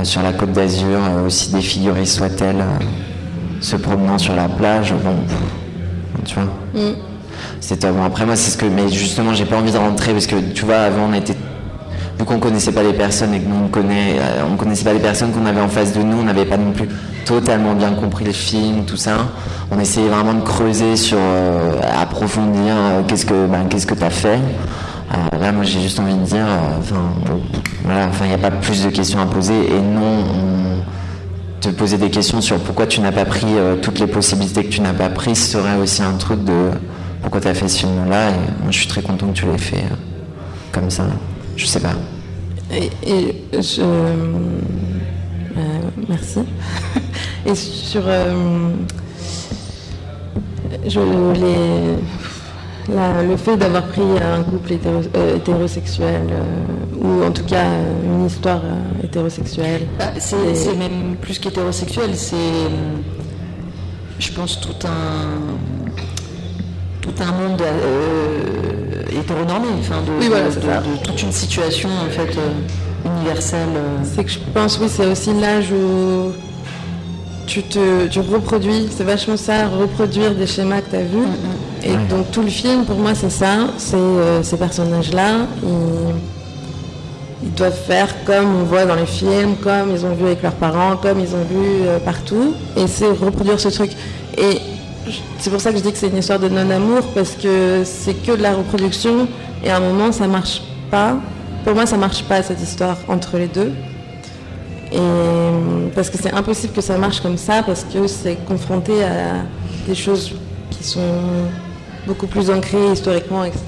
sur 0.03 0.23
la 0.23 0.31
côte 0.33 0.53
d'Azur, 0.53 0.99
aussi 1.25 1.51
défigurée 1.51 2.05
soit-elle, 2.05 2.63
se 3.63 3.75
promenant 3.77 4.17
sur 4.17 4.35
la 4.35 4.47
plage, 4.49 4.93
bon, 5.03 5.15
tu 6.25 6.35
vois. 6.35 6.43
C'est 7.61 7.81
bon. 7.85 8.03
Après 8.05 8.25
moi, 8.25 8.35
c'est 8.35 8.51
ce 8.51 8.57
que, 8.57 8.65
mais 8.65 8.89
justement, 8.89 9.33
j'ai 9.33 9.45
pas 9.45 9.55
envie 9.57 9.71
de 9.71 9.77
rentrer 9.77 10.11
parce 10.11 10.27
que 10.27 10.35
tu 10.53 10.65
vois, 10.65 10.79
avant 10.79 11.07
on 11.09 11.13
était, 11.13 11.33
vu 12.19 12.25
qu'on 12.25 12.39
connaissait 12.39 12.73
pas 12.73 12.83
les 12.83 12.93
personnes 12.93 13.33
et 13.33 13.39
que 13.39 13.47
nous 13.47 13.65
on 13.65 13.67
connaît, 13.69 14.17
euh, 14.19 14.43
on 14.51 14.55
connaissait 14.57 14.83
pas 14.83 14.93
les 14.93 14.99
personnes 14.99 15.31
qu'on 15.31 15.45
avait 15.45 15.61
en 15.61 15.69
face 15.69 15.93
de 15.93 16.01
nous, 16.03 16.17
on 16.19 16.23
n'avait 16.23 16.45
pas 16.45 16.57
non 16.57 16.71
plus 16.71 16.89
totalement 17.25 17.73
bien 17.73 17.91
compris 17.93 18.25
le 18.25 18.33
film, 18.33 18.83
tout 18.85 18.97
ça. 18.97 19.11
On 19.71 19.79
essayait 19.79 20.09
vraiment 20.09 20.33
de 20.33 20.41
creuser 20.41 20.97
sur, 20.97 21.17
euh, 21.19 21.79
approfondir, 22.01 22.73
euh, 22.75 23.01
qu'est-ce 23.07 23.25
que, 23.25 23.45
ben, 23.47 23.65
qu'est-ce 23.69 23.87
que 23.87 23.95
t'as 23.95 24.09
fait. 24.09 24.39
Euh, 25.13 25.39
là, 25.39 25.51
moi, 25.53 25.63
j'ai 25.63 25.79
juste 25.79 25.99
envie 25.99 26.15
de 26.15 26.23
dire, 26.25 26.45
enfin, 26.79 26.95
voilà, 27.85 28.07
enfin, 28.07 28.25
il 28.25 28.29
n'y 28.29 28.33
a 28.35 28.37
pas 28.37 28.51
plus 28.51 28.83
de 28.83 28.89
questions 28.89 29.19
à 29.21 29.25
poser 29.25 29.53
et 29.67 29.79
non. 29.81 30.01
on- 30.01 30.83
te 31.71 31.75
poser 31.77 31.97
des 31.97 32.09
questions 32.09 32.41
sur 32.41 32.57
pourquoi 32.59 32.87
tu 32.87 32.99
n'as 33.01 33.11
pas 33.11 33.25
pris 33.25 33.47
euh, 33.47 33.75
toutes 33.75 33.99
les 33.99 34.07
possibilités 34.07 34.63
que 34.63 34.69
tu 34.69 34.81
n'as 34.81 34.93
pas 34.93 35.09
prises 35.09 35.49
serait 35.49 35.77
aussi 35.77 36.01
un 36.01 36.13
truc 36.13 36.43
de 36.43 36.71
pourquoi 37.21 37.39
tu 37.39 37.47
as 37.47 37.53
fait 37.53 37.67
ce 37.67 37.79
film-là. 37.79 38.31
Et 38.31 38.33
moi, 38.61 38.71
je 38.71 38.77
suis 38.77 38.87
très 38.87 39.01
content 39.01 39.27
que 39.27 39.33
tu 39.33 39.45
l'aies 39.45 39.57
fait 39.57 39.77
euh, 39.77 39.95
comme 40.71 40.89
ça. 40.89 41.05
Je 41.55 41.65
sais 41.65 41.79
pas. 41.79 41.93
Et, 42.71 42.89
je. 43.53 43.81
euh, 43.81 44.21
merci. 46.09 46.39
Et 47.45 47.55
sur. 47.55 48.03
je, 50.85 50.99
les, 50.99 51.97
la- 52.89 53.23
le 53.23 53.37
fait 53.37 53.55
d'avoir 53.57 53.83
pris 53.83 54.01
un 54.01 54.43
couple 54.43 54.73
hétéro- 54.73 55.01
euh, 55.15 55.35
hétérosexuel, 55.37 56.21
euh, 56.31 57.01
ou 57.01 57.23
en 57.23 57.31
tout 57.31 57.43
cas 57.45 57.63
euh, 57.65 58.03
une 58.05 58.25
histoire 58.25 58.61
hétérosexuelle. 59.03 59.87
Bah, 59.99 60.05
c'est 60.19 60.75
même 60.77 61.15
plus 61.21 61.39
qu'hétérosexuel, 61.39 62.11
c'est, 62.15 62.35
je 64.19 64.31
pense, 64.31 64.59
tout 64.59 64.87
un, 64.87 65.53
tout 67.01 67.13
un 67.21 67.31
monde 67.31 67.61
hétéronormé, 69.11 69.67
enfin, 69.79 70.01
de, 70.05 70.11
Oui, 70.19 70.27
voilà, 70.27 70.45
de- 70.47 70.51
c'est 70.51 70.59
de- 70.61 70.65
ça. 70.65 70.81
de 70.81 71.03
toute 71.05 71.21
une 71.21 71.31
situation 71.31 71.89
en 71.89 72.09
fait 72.09 72.37
universelle. 73.05 73.69
C'est 74.03 74.23
que 74.23 74.31
je 74.31 74.39
pense, 74.53 74.79
oui, 74.81 74.87
c'est 74.89 75.05
aussi 75.05 75.33
l'âge 75.33 75.71
où 75.71 76.31
tu 77.45 77.61
te 77.63 78.07
tu 78.07 78.19
reproduis, 78.21 78.87
c'est 78.89 79.03
vachement 79.03 79.35
ça, 79.37 79.67
reproduire 79.67 80.33
des 80.33 80.47
schémas 80.47 80.81
que 80.81 80.89
tu 80.91 80.95
as 80.95 81.03
vus. 81.03 81.27
Et 81.85 81.95
donc 82.09 82.31
tout 82.31 82.41
le 82.41 82.49
film, 82.49 82.85
pour 82.85 82.97
moi, 82.97 83.13
c'est 83.13 83.29
ça, 83.29 83.67
c'est 83.77 83.95
euh, 83.95 84.41
ces 84.41 84.55
personnages-là, 84.55 85.47
ils, 85.63 86.15
ils 87.43 87.51
doivent 87.51 87.77
faire 87.87 88.23
comme 88.23 88.55
on 88.55 88.63
voit 88.63 88.85
dans 88.85 88.95
les 88.95 89.05
films, 89.05 89.55
comme 89.61 89.91
ils 89.91 90.05
ont 90.05 90.13
vu 90.13 90.25
avec 90.25 90.41
leurs 90.41 90.53
parents, 90.53 90.95
comme 90.95 91.19
ils 91.19 91.35
ont 91.35 91.43
vu 91.43 91.85
euh, 91.85 91.99
partout, 91.99 92.53
et 92.77 92.87
c'est 92.87 93.07
reproduire 93.07 93.59
ce 93.59 93.67
truc. 93.67 93.91
Et 94.37 94.61
c'est 95.39 95.49
pour 95.49 95.59
ça 95.59 95.71
que 95.71 95.77
je 95.77 95.83
dis 95.83 95.91
que 95.91 95.97
c'est 95.97 96.07
une 96.07 96.17
histoire 96.17 96.39
de 96.39 96.47
non-amour, 96.47 97.01
parce 97.13 97.31
que 97.31 97.83
c'est 97.83 98.13
que 98.13 98.31
de 98.31 98.41
la 98.41 98.53
reproduction, 98.53 99.27
et 99.63 99.69
à 99.69 99.77
un 99.77 99.81
moment, 99.81 100.13
ça 100.13 100.27
marche 100.27 100.61
pas. 100.89 101.17
Pour 101.65 101.75
moi, 101.75 101.85
ça 101.85 101.97
marche 101.97 102.23
pas, 102.23 102.41
cette 102.43 102.61
histoire, 102.61 102.97
entre 103.09 103.37
les 103.37 103.47
deux. 103.47 103.73
Et 104.93 104.99
parce 105.95 106.09
que 106.09 106.17
c'est 106.17 106.33
impossible 106.33 106.71
que 106.73 106.81
ça 106.81 106.97
marche 106.97 107.19
comme 107.19 107.37
ça, 107.37 107.61
parce 107.63 107.83
que 107.83 108.07
c'est 108.07 108.37
confronté 108.45 109.03
à 109.03 109.43
des 109.87 109.95
choses 109.95 110.33
qui 110.69 110.83
sont 110.83 111.01
beaucoup 112.07 112.27
plus 112.27 112.49
ancrées 112.49 112.91
historiquement, 112.93 113.43
etc. 113.43 113.61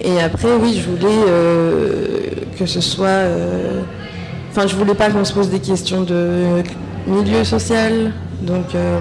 Et 0.00 0.20
après, 0.20 0.48
oui, 0.60 0.74
je 0.82 0.90
voulais 0.90 1.24
euh, 1.28 2.28
que 2.58 2.66
ce 2.66 2.80
soit. 2.80 3.06
euh, 3.08 3.82
Enfin, 4.50 4.68
je 4.68 4.76
voulais 4.76 4.94
pas 4.94 5.10
qu'on 5.10 5.24
se 5.24 5.32
pose 5.32 5.48
des 5.50 5.58
questions 5.58 6.02
de 6.02 6.62
milieu 7.08 7.42
social, 7.42 8.12
donc 8.40 8.72
euh, 8.76 9.00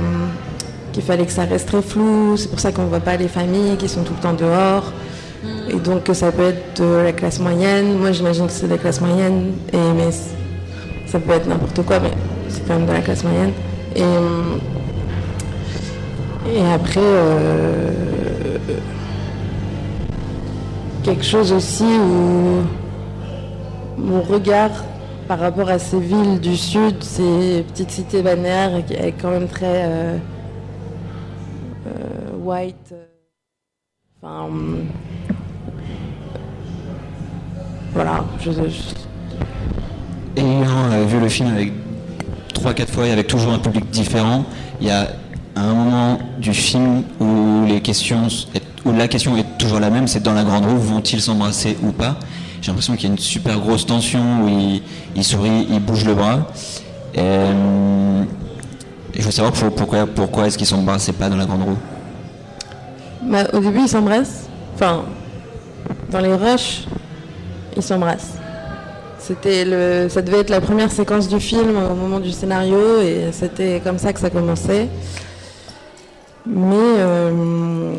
qu'il 0.91 1.03
fallait 1.03 1.27
que 1.27 1.31
ça 1.31 1.43
reste 1.43 1.67
très 1.67 1.83
flou. 1.83 2.35
C'est 2.37 2.49
pour 2.49 2.59
ça 2.59 2.71
qu'on 2.71 2.85
voit 2.85 2.99
pas 3.01 3.17
les 3.17 3.27
familles 3.27 3.77
qui 3.77 3.87
sont 3.87 4.01
tout 4.01 4.13
le 4.17 4.21
temps 4.23 4.33
dehors. 4.33 4.91
Et 5.69 5.75
donc 5.75 6.09
ça 6.13 6.31
peut 6.31 6.43
être 6.47 6.81
de 6.81 7.03
la 7.03 7.11
classe 7.11 7.39
moyenne. 7.39 7.99
Moi, 7.99 8.11
j'imagine 8.13 8.47
que 8.47 8.51
c'est 8.51 8.65
de 8.65 8.71
la 8.71 8.77
classe 8.79 8.99
moyenne, 8.99 9.51
et 9.71 9.77
mais 9.95 10.09
ça 11.05 11.19
peut 11.19 11.33
être 11.33 11.47
n'importe 11.47 11.83
quoi, 11.85 11.99
mais 11.99 12.11
c'est 12.49 12.65
quand 12.67 12.73
même 12.75 12.87
de 12.87 12.93
la 12.93 13.01
classe 13.01 13.23
moyenne. 13.23 13.51
Et, 13.95 14.01
et 16.57 16.65
après, 16.73 16.99
quelque 21.03 21.24
chose 21.24 21.51
aussi 21.51 21.83
où 21.83 22.62
mon 23.98 24.22
regard 24.22 24.72
par 25.27 25.39
rapport 25.39 25.69
à 25.69 25.79
ces 25.79 26.00
villes 26.00 26.39
du 26.39 26.57
sud, 26.57 27.03
ces 27.03 27.63
petites 27.69 27.91
cités 27.91 28.22
balnéaires, 28.22 28.75
est 28.89 29.13
quand 29.22 29.31
même 29.31 29.48
très 29.48 29.83
euh, 29.86 30.17
euh, 31.88 31.89
white. 32.39 32.93
Enfin, 34.22 34.50
voilà, 37.93 38.24
je, 38.41 38.51
je- 38.51 38.60
Ayant 40.36 40.91
euh, 40.91 41.05
vu 41.05 41.19
le 41.19 41.29
film 41.29 41.50
avec 41.53 41.72
3-4 42.55 42.88
fois 42.88 43.07
et 43.07 43.12
avec 43.12 43.27
toujours 43.27 43.53
un 43.53 43.60
public 43.60 43.89
différent, 43.91 44.43
il 44.81 44.88
y 44.88 44.91
a 44.91 45.07
un 45.55 45.74
moment 45.74 46.17
du 46.39 46.53
film 46.53 47.03
où, 47.19 47.65
les 47.67 47.81
questions, 47.81 48.27
où 48.85 48.91
la 48.91 49.07
question 49.07 49.37
est 49.37 49.57
toujours 49.57 49.79
la 49.79 49.89
même, 49.89 50.07
c'est 50.07 50.21
dans 50.21 50.33
la 50.33 50.43
grande 50.43 50.65
roue, 50.65 50.77
vont-ils 50.77 51.21
s'embrasser 51.21 51.77
ou 51.83 51.91
pas? 51.91 52.17
J'ai 52.61 52.67
l'impression 52.67 52.95
qu'il 52.95 53.07
y 53.07 53.11
a 53.11 53.13
une 53.13 53.19
super 53.19 53.59
grosse 53.59 53.85
tension 53.85 54.43
où 54.43 54.49
il, 55.15 55.23
sourit, 55.23 55.67
il 55.69 55.79
bouge 55.79 56.05
le 56.05 56.15
bras. 56.15 56.47
Et, 57.13 57.19
euh, 57.19 58.23
et 59.13 59.19
je 59.19 59.25
veux 59.25 59.31
savoir 59.31 59.53
pour- 59.53 59.73
pourquoi, 60.15 60.47
est-ce 60.47 60.57
qu'ils 60.57 60.67
s'embrassaient 60.67 61.13
pas 61.13 61.29
dans 61.29 61.35
la 61.35 61.45
grande 61.45 61.63
roue? 61.63 61.77
Bah, 63.21 63.45
au 63.53 63.59
début, 63.59 63.81
ils 63.81 63.89
s'embrassent. 63.89 64.47
Enfin, 64.75 65.03
dans 66.09 66.19
les 66.19 66.33
rushs, 66.35 66.85
ils 67.75 67.83
s'embrassent. 67.83 68.33
C'était 69.19 69.63
le, 69.65 70.09
ça 70.09 70.21
devait 70.21 70.39
être 70.39 70.49
la 70.49 70.59
première 70.59 70.91
séquence 70.91 71.29
du 71.29 71.39
film 71.39 71.77
au 71.77 71.95
moment 71.95 72.19
du 72.19 72.31
scénario 72.31 72.99
et 73.01 73.29
c'était 73.31 73.81
comme 73.81 73.97
ça 73.97 74.11
que 74.11 74.19
ça 74.19 74.29
commençait. 74.29 74.89
Mais 76.45 76.75
euh, 76.75 77.93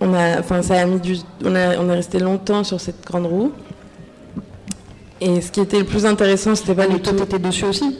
on 0.00 0.12
a, 0.14 0.40
enfin, 0.40 0.62
ça 0.62 0.80
a 0.80 0.86
mis 0.86 1.00
du, 1.00 1.16
on 1.44 1.54
a, 1.54 1.76
on 1.78 1.88
est 1.88 1.94
resté 1.94 2.18
longtemps 2.18 2.64
sur 2.64 2.80
cette 2.80 3.04
grande 3.06 3.26
roue. 3.26 3.52
Et 5.20 5.40
ce 5.40 5.50
qui 5.50 5.60
était 5.60 5.78
le 5.78 5.84
plus 5.84 6.04
intéressant, 6.04 6.54
c'était 6.54 6.74
pas 6.74 6.86
Mais 6.86 6.94
du 6.96 7.00
toi, 7.00 7.12
tout. 7.12 7.20
t'étais 7.20 7.38
dessus 7.38 7.64
aussi? 7.64 7.96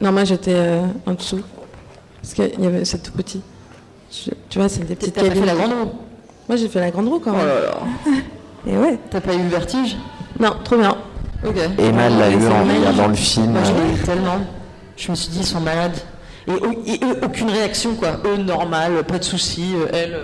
Non, 0.00 0.12
moi 0.12 0.24
j'étais 0.24 0.54
euh, 0.54 0.82
en 1.06 1.12
dessous. 1.14 1.40
Parce 2.20 2.34
qu'il 2.34 2.60
y 2.62 2.66
avait, 2.66 2.84
c'est 2.84 3.02
tout 3.02 3.12
petit. 3.12 3.40
Je- 4.12 4.30
tu 4.48 4.58
vois, 4.58 4.68
c'est 4.68 4.84
des 4.86 4.94
petites 4.94 5.14
T'as 5.14 5.30
fait 5.30 5.46
la 5.46 5.54
grande 5.54 5.70
roue? 5.72 5.90
Moi 6.48 6.56
j'ai 6.56 6.68
fait 6.68 6.80
la 6.80 6.90
grande 6.90 7.08
roue 7.08 7.18
quand 7.20 7.32
Oh 7.32 7.36
même. 7.36 7.46
là 7.46 7.60
là. 7.62 7.78
Et 8.66 8.76
ouais. 8.76 8.98
T'as 9.10 9.20
pas 9.22 9.34
eu 9.34 9.38
le 9.42 9.48
vertige? 9.48 9.96
Non, 10.38 10.50
trop 10.64 10.76
bien. 10.76 10.96
Ok. 11.46 11.56
Emma 11.78 12.10
l'a 12.10 12.30
eu 12.30 12.46
en 12.46 12.64
regardant 12.64 13.08
le 13.08 13.14
film. 13.14 13.52
Moi, 13.52 13.62
je 13.64 13.72
l'ai 13.72 13.94
eu 13.94 14.04
tellement. 14.04 14.38
Je 14.96 15.10
me 15.10 15.16
suis 15.16 15.30
dit, 15.30 15.38
ils 15.40 15.46
sont 15.46 15.60
malades. 15.60 15.96
Et, 16.46 16.50
eux- 16.52 16.76
et 16.86 17.00
eux, 17.02 17.16
aucune 17.24 17.48
réaction, 17.50 17.94
quoi. 17.94 18.18
Eux, 18.26 18.36
normal, 18.36 19.02
pas 19.04 19.18
de 19.18 19.24
soucis. 19.24 19.72
euh, 19.76 19.86
Elle, 19.92 20.12
euh, 20.14 20.22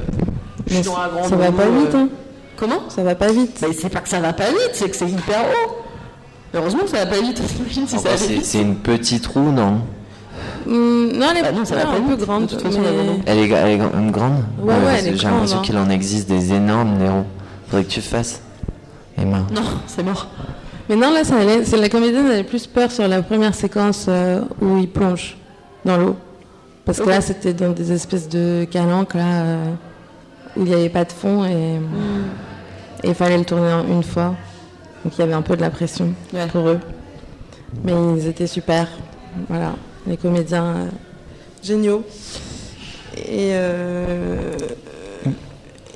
Mais 0.70 0.80
dans 0.82 0.98
la 0.98 1.08
grande 1.08 1.28
ça 1.28 1.36
va 1.36 1.52
pas 1.52 1.68
vite, 1.68 1.94
euh, 1.94 1.98
hein. 1.98 2.08
Comment? 2.56 2.88
Ça 2.88 3.02
va 3.02 3.14
pas 3.14 3.30
vite. 3.32 3.58
Bah, 3.60 3.68
c'est 3.78 3.88
pas 3.88 4.00
que 4.00 4.08
ça 4.08 4.20
va 4.20 4.32
pas 4.32 4.48
vite, 4.50 4.70
c'est 4.72 4.88
que 4.90 4.96
c'est 4.96 5.08
hyper 5.08 5.40
haut. 5.44 5.76
Heureusement 6.54 6.80
que 6.82 6.88
ça 6.90 7.04
va 7.04 7.06
pas 7.06 7.20
vite. 7.20 7.40
Si 7.70 7.86
ça 7.86 7.98
enfin, 7.98 8.08
allait 8.10 8.40
c'est 8.42 8.60
une 8.62 8.76
petite 8.76 9.26
roue, 9.26 9.52
non? 9.52 9.80
Hmm, 10.66 11.12
non, 11.12 11.26
elle 11.30 11.36
est, 11.38 11.42
Bah 11.42 11.52
non, 11.52 11.64
ça 11.64 11.74
va 11.76 11.82
ouais, 11.82 11.86
pas 11.86 11.96
un 11.98 12.16
peu 12.16 12.16
grande. 12.24 12.46
de 12.46 12.50
toute 12.50 12.62
façon, 12.62 12.80
mais-. 12.80 13.20
Elle 13.26 13.38
est, 13.38 13.50
elle 13.50 13.68
est 13.68 13.78
gra- 13.78 14.10
grande? 14.10 14.44
Ouais, 14.60 14.74
ouais, 14.74 15.10
que 15.10 15.16
J'ai 15.16 15.26
l'impression 15.28 15.58
hein. 15.58 15.62
qu'il 15.62 15.78
en 15.78 15.88
existe 15.90 16.28
des 16.28 16.52
énormes, 16.52 16.96
Néro. 16.98 17.24
Faudrait 17.68 17.84
que 17.84 17.90
tu 17.90 18.00
fasses. 18.00 18.40
Emma. 19.18 19.38
Non, 19.54 19.62
c'est 19.86 20.02
mort. 20.02 20.26
Mais 20.88 20.96
non, 20.96 21.10
là, 21.12 21.24
ça 21.24 21.36
allait- 21.36 21.64
c'est 21.64 21.76
la 21.76 21.88
comédienne 21.88 22.26
avait 22.26 22.44
plus 22.44 22.66
peur 22.66 22.90
sur 22.90 23.06
la 23.08 23.22
première 23.22 23.54
séquence 23.54 24.06
euh, 24.08 24.40
où 24.60 24.78
il 24.78 24.88
plonge 24.88 25.36
dans 25.84 25.96
l'eau. 25.96 26.16
Parce 26.84 27.00
que 27.00 27.08
là, 27.08 27.20
c'était 27.20 27.52
dans 27.52 27.70
des 27.70 27.92
espèces 27.92 28.28
de 28.28 28.66
calanques, 28.70 29.14
là, 29.14 29.24
euh, 29.42 29.72
où 30.56 30.60
il 30.64 30.64
n'y 30.64 30.74
avait 30.74 30.88
pas 30.88 31.04
de 31.04 31.12
fond 31.12 31.44
et, 31.44 31.80
il 33.04 33.14
fallait 33.14 33.38
le 33.38 33.44
tourner 33.44 33.72
en 33.72 33.86
une 33.86 34.02
fois. 34.02 34.34
Donc 35.04 35.16
il 35.16 35.20
y 35.20 35.22
avait 35.22 35.34
un 35.34 35.42
peu 35.42 35.54
de 35.56 35.60
la 35.60 35.70
pression 35.70 36.12
Ouais. 36.32 36.46
pour 36.48 36.68
eux. 36.68 36.80
Mais 37.84 37.92
ils 38.16 38.26
étaient 38.26 38.46
super. 38.46 38.88
Voilà, 39.48 39.74
les 40.06 40.16
comédiens 40.16 40.64
euh, 40.64 40.86
géniaux. 41.62 42.04
Et, 43.16 43.50
euh, 43.52 44.52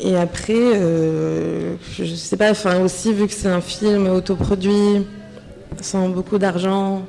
et 0.01 0.17
après, 0.17 0.55
euh, 0.57 1.75
je 1.99 2.05
sais 2.15 2.37
pas, 2.37 2.51
enfin 2.51 2.81
aussi 2.81 3.13
vu 3.13 3.27
que 3.27 3.33
c'est 3.33 3.49
un 3.49 3.61
film 3.61 4.09
autoproduit, 4.09 5.07
sans 5.81 6.09
beaucoup 6.09 6.39
d'argent, 6.39 7.03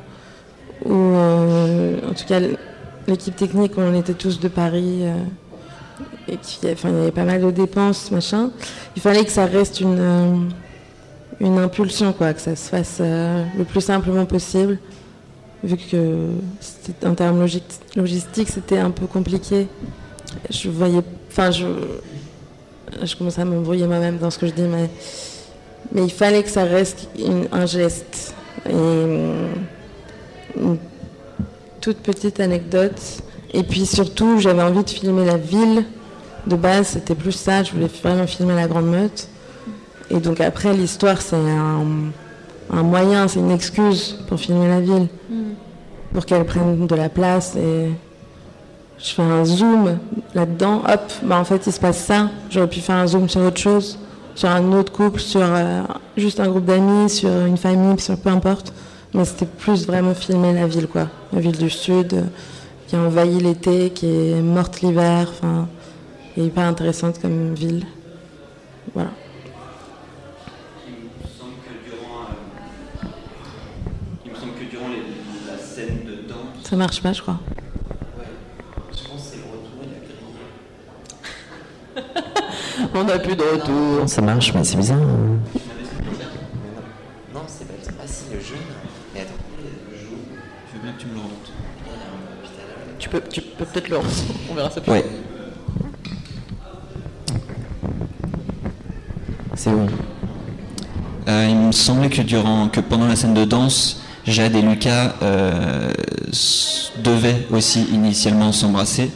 où 0.85 0.93
euh, 0.93 1.97
en 2.09 2.13
tout 2.13 2.25
cas 2.27 2.39
l'équipe 3.07 3.35
technique, 3.35 3.73
on 3.77 3.93
était 3.93 4.13
tous 4.13 4.39
de 4.39 4.47
Paris, 4.47 5.03
et 6.27 6.37
qu'il 6.37 6.69
y 6.69 6.71
enfin, 6.73 6.89
y 6.89 6.95
avait 6.95 7.11
pas 7.11 7.23
mal 7.23 7.41
de 7.41 7.51
dépenses, 7.51 8.11
machin. 8.11 8.51
Il 8.95 9.01
fallait 9.01 9.25
que 9.25 9.31
ça 9.31 9.45
reste 9.45 9.81
une, 9.81 9.97
euh, 9.99 10.35
une 11.39 11.57
impulsion, 11.57 12.13
quoi, 12.13 12.33
que 12.33 12.41
ça 12.41 12.55
se 12.55 12.69
fasse 12.69 12.97
euh, 13.01 13.43
le 13.57 13.63
plus 13.63 13.81
simplement 13.81 14.25
possible, 14.25 14.79
vu 15.63 15.77
que 15.77 16.27
en 17.05 17.15
termes 17.15 17.43
logi- 17.45 17.63
logistiques, 17.95 18.49
c'était 18.49 18.79
un 18.79 18.91
peu 18.91 19.07
compliqué. 19.07 19.67
Je 20.49 20.69
voyais, 20.69 21.01
enfin, 21.29 21.51
je, 21.51 21.65
je 23.03 23.15
commence 23.15 23.37
à 23.39 23.45
m'embrouiller 23.45 23.87
moi-même 23.87 24.17
dans 24.17 24.29
ce 24.31 24.37
que 24.37 24.47
je 24.47 24.53
dis, 24.53 24.61
mais, 24.63 24.89
mais 25.91 26.03
il 26.03 26.11
fallait 26.11 26.43
que 26.43 26.49
ça 26.49 26.63
reste 26.63 27.09
un 27.51 27.65
geste. 27.65 28.33
Et 28.69 28.73
une, 28.73 29.47
une 30.55 30.77
toute 31.79 31.97
petite 31.97 32.39
anecdote. 32.39 33.01
Et 33.53 33.63
puis 33.63 33.85
surtout, 33.85 34.39
j'avais 34.39 34.61
envie 34.61 34.83
de 34.83 34.89
filmer 34.89 35.25
la 35.25 35.37
ville. 35.37 35.83
De 36.47 36.55
base, 36.55 36.87
c'était 36.87 37.15
plus 37.15 37.31
ça. 37.31 37.63
Je 37.63 37.71
voulais 37.71 37.89
vraiment 38.03 38.27
filmer 38.27 38.55
la 38.55 38.67
Grande 38.67 38.89
Meute. 38.89 39.27
Et 40.09 40.19
donc 40.19 40.41
après, 40.41 40.73
l'histoire, 40.73 41.21
c'est 41.21 41.35
un, 41.35 41.85
un 42.71 42.83
moyen, 42.83 43.27
c'est 43.27 43.39
une 43.39 43.51
excuse 43.51 44.17
pour 44.27 44.39
filmer 44.39 44.67
la 44.67 44.81
ville. 44.81 45.07
Pour 46.13 46.25
qu'elle 46.25 46.45
prenne 46.45 46.87
de 46.87 46.95
la 46.95 47.09
place. 47.09 47.55
Et 47.55 47.89
je 48.97 49.13
fais 49.13 49.21
un 49.21 49.45
zoom 49.45 49.97
là-dedans. 50.33 50.81
Hop, 50.87 51.11
bah 51.23 51.37
en 51.37 51.45
fait, 51.45 51.65
il 51.67 51.71
se 51.73 51.79
passe 51.79 51.99
ça. 51.99 52.29
J'aurais 52.49 52.67
pu 52.67 52.79
faire 52.79 52.95
un 52.95 53.07
zoom 53.07 53.29
sur 53.29 53.41
autre 53.41 53.59
chose. 53.59 53.97
Sur 54.33 54.49
un 54.49 54.71
autre 54.71 54.91
couple, 54.91 55.19
sur 55.19 55.41
euh, 55.43 55.81
juste 56.15 56.39
un 56.39 56.47
groupe 56.47 56.65
d'amis, 56.65 57.09
sur 57.09 57.29
une 57.29 57.57
famille, 57.57 57.99
sur 57.99 58.17
peu 58.17 58.29
importe. 58.29 58.73
Mais 59.13 59.25
c'était 59.25 59.45
plus 59.45 59.85
vraiment 59.85 60.13
filmer 60.13 60.53
la 60.53 60.67
ville, 60.67 60.87
quoi. 60.87 61.07
La 61.33 61.41
ville 61.41 61.57
du 61.57 61.69
Sud, 61.69 62.13
euh, 62.13 62.23
qui 62.87 62.95
a 62.95 62.99
envahi 62.99 63.39
l'été, 63.39 63.89
qui 63.89 64.07
est 64.07 64.41
morte 64.41 64.81
l'hiver. 64.81 65.29
Enfin, 65.29 65.67
et 66.37 66.45
hyper 66.45 66.63
intéressante 66.63 67.19
comme 67.19 67.53
ville. 67.53 67.85
Voilà. 68.93 69.09
Il 70.87 70.93
me 70.93 70.99
semble 71.37 71.55
que 71.63 71.69
durant, 71.89 72.23
euh, 72.23 73.07
il 74.25 74.31
me 74.31 74.35
semble 74.35 74.53
que 74.53 74.63
durant 74.69 74.87
les- 74.87 75.51
la 75.51 75.57
scène 75.57 76.03
de 76.05 76.27
danse, 76.27 76.63
Ça 76.69 76.75
marche 76.75 77.01
pas, 77.01 77.13
je 77.13 77.21
crois. 77.21 77.39
Je 78.91 79.07
pense 79.07 79.21
que 79.21 79.27
c'est 79.31 79.37
le 79.37 79.43
retour, 79.43 79.83
il 79.83 79.89
a 79.89 79.91
On 82.99 83.03
n'a 83.03 83.19
plus 83.19 83.35
de 83.35 83.43
retour. 83.43 84.09
Ça 84.09 84.21
marche, 84.21 84.53
mais 84.53 84.63
c'est 84.63 84.77
bizarre. 84.77 84.97
hein. 84.97 85.37
Non, 87.33 87.41
c'est 87.47 87.67
pas. 87.67 87.73
Ah 88.01 88.07
si, 88.07 88.23
le 88.33 88.39
jaune. 88.39 88.57
Mais 89.13 89.21
attends, 89.21 89.31
le 89.91 89.97
jaune. 89.97 90.19
je 90.71 90.77
veux 90.77 90.83
bien 90.83 90.93
que 90.93 90.99
tu 91.01 91.07
me 91.07 91.13
le 91.13 91.19
remontes. 91.19 91.51
Tu 92.99 93.09
peux, 93.09 93.21
tu 93.21 93.41
peux 93.41 93.65
peut-être 93.65 93.89
le 93.89 93.97
On 94.49 94.53
verra 94.53 94.69
ça 94.69 94.79
plus. 94.81 94.91
Ouais. 94.91 95.05
C'est 99.63 99.69
bon. 99.69 99.85
Euh, 101.27 101.45
il 101.47 101.55
me 101.55 101.71
semblait 101.71 102.09
que 102.09 102.23
durant, 102.23 102.67
que 102.67 102.79
pendant 102.79 103.05
la 103.05 103.15
scène 103.15 103.35
de 103.35 103.45
danse, 103.45 104.01
Jade 104.25 104.55
et 104.55 104.61
Lucas 104.63 105.13
euh, 105.21 105.91
devaient 107.03 107.45
aussi 107.51 107.83
initialement 107.93 108.53
s'embrasser, 108.53 109.11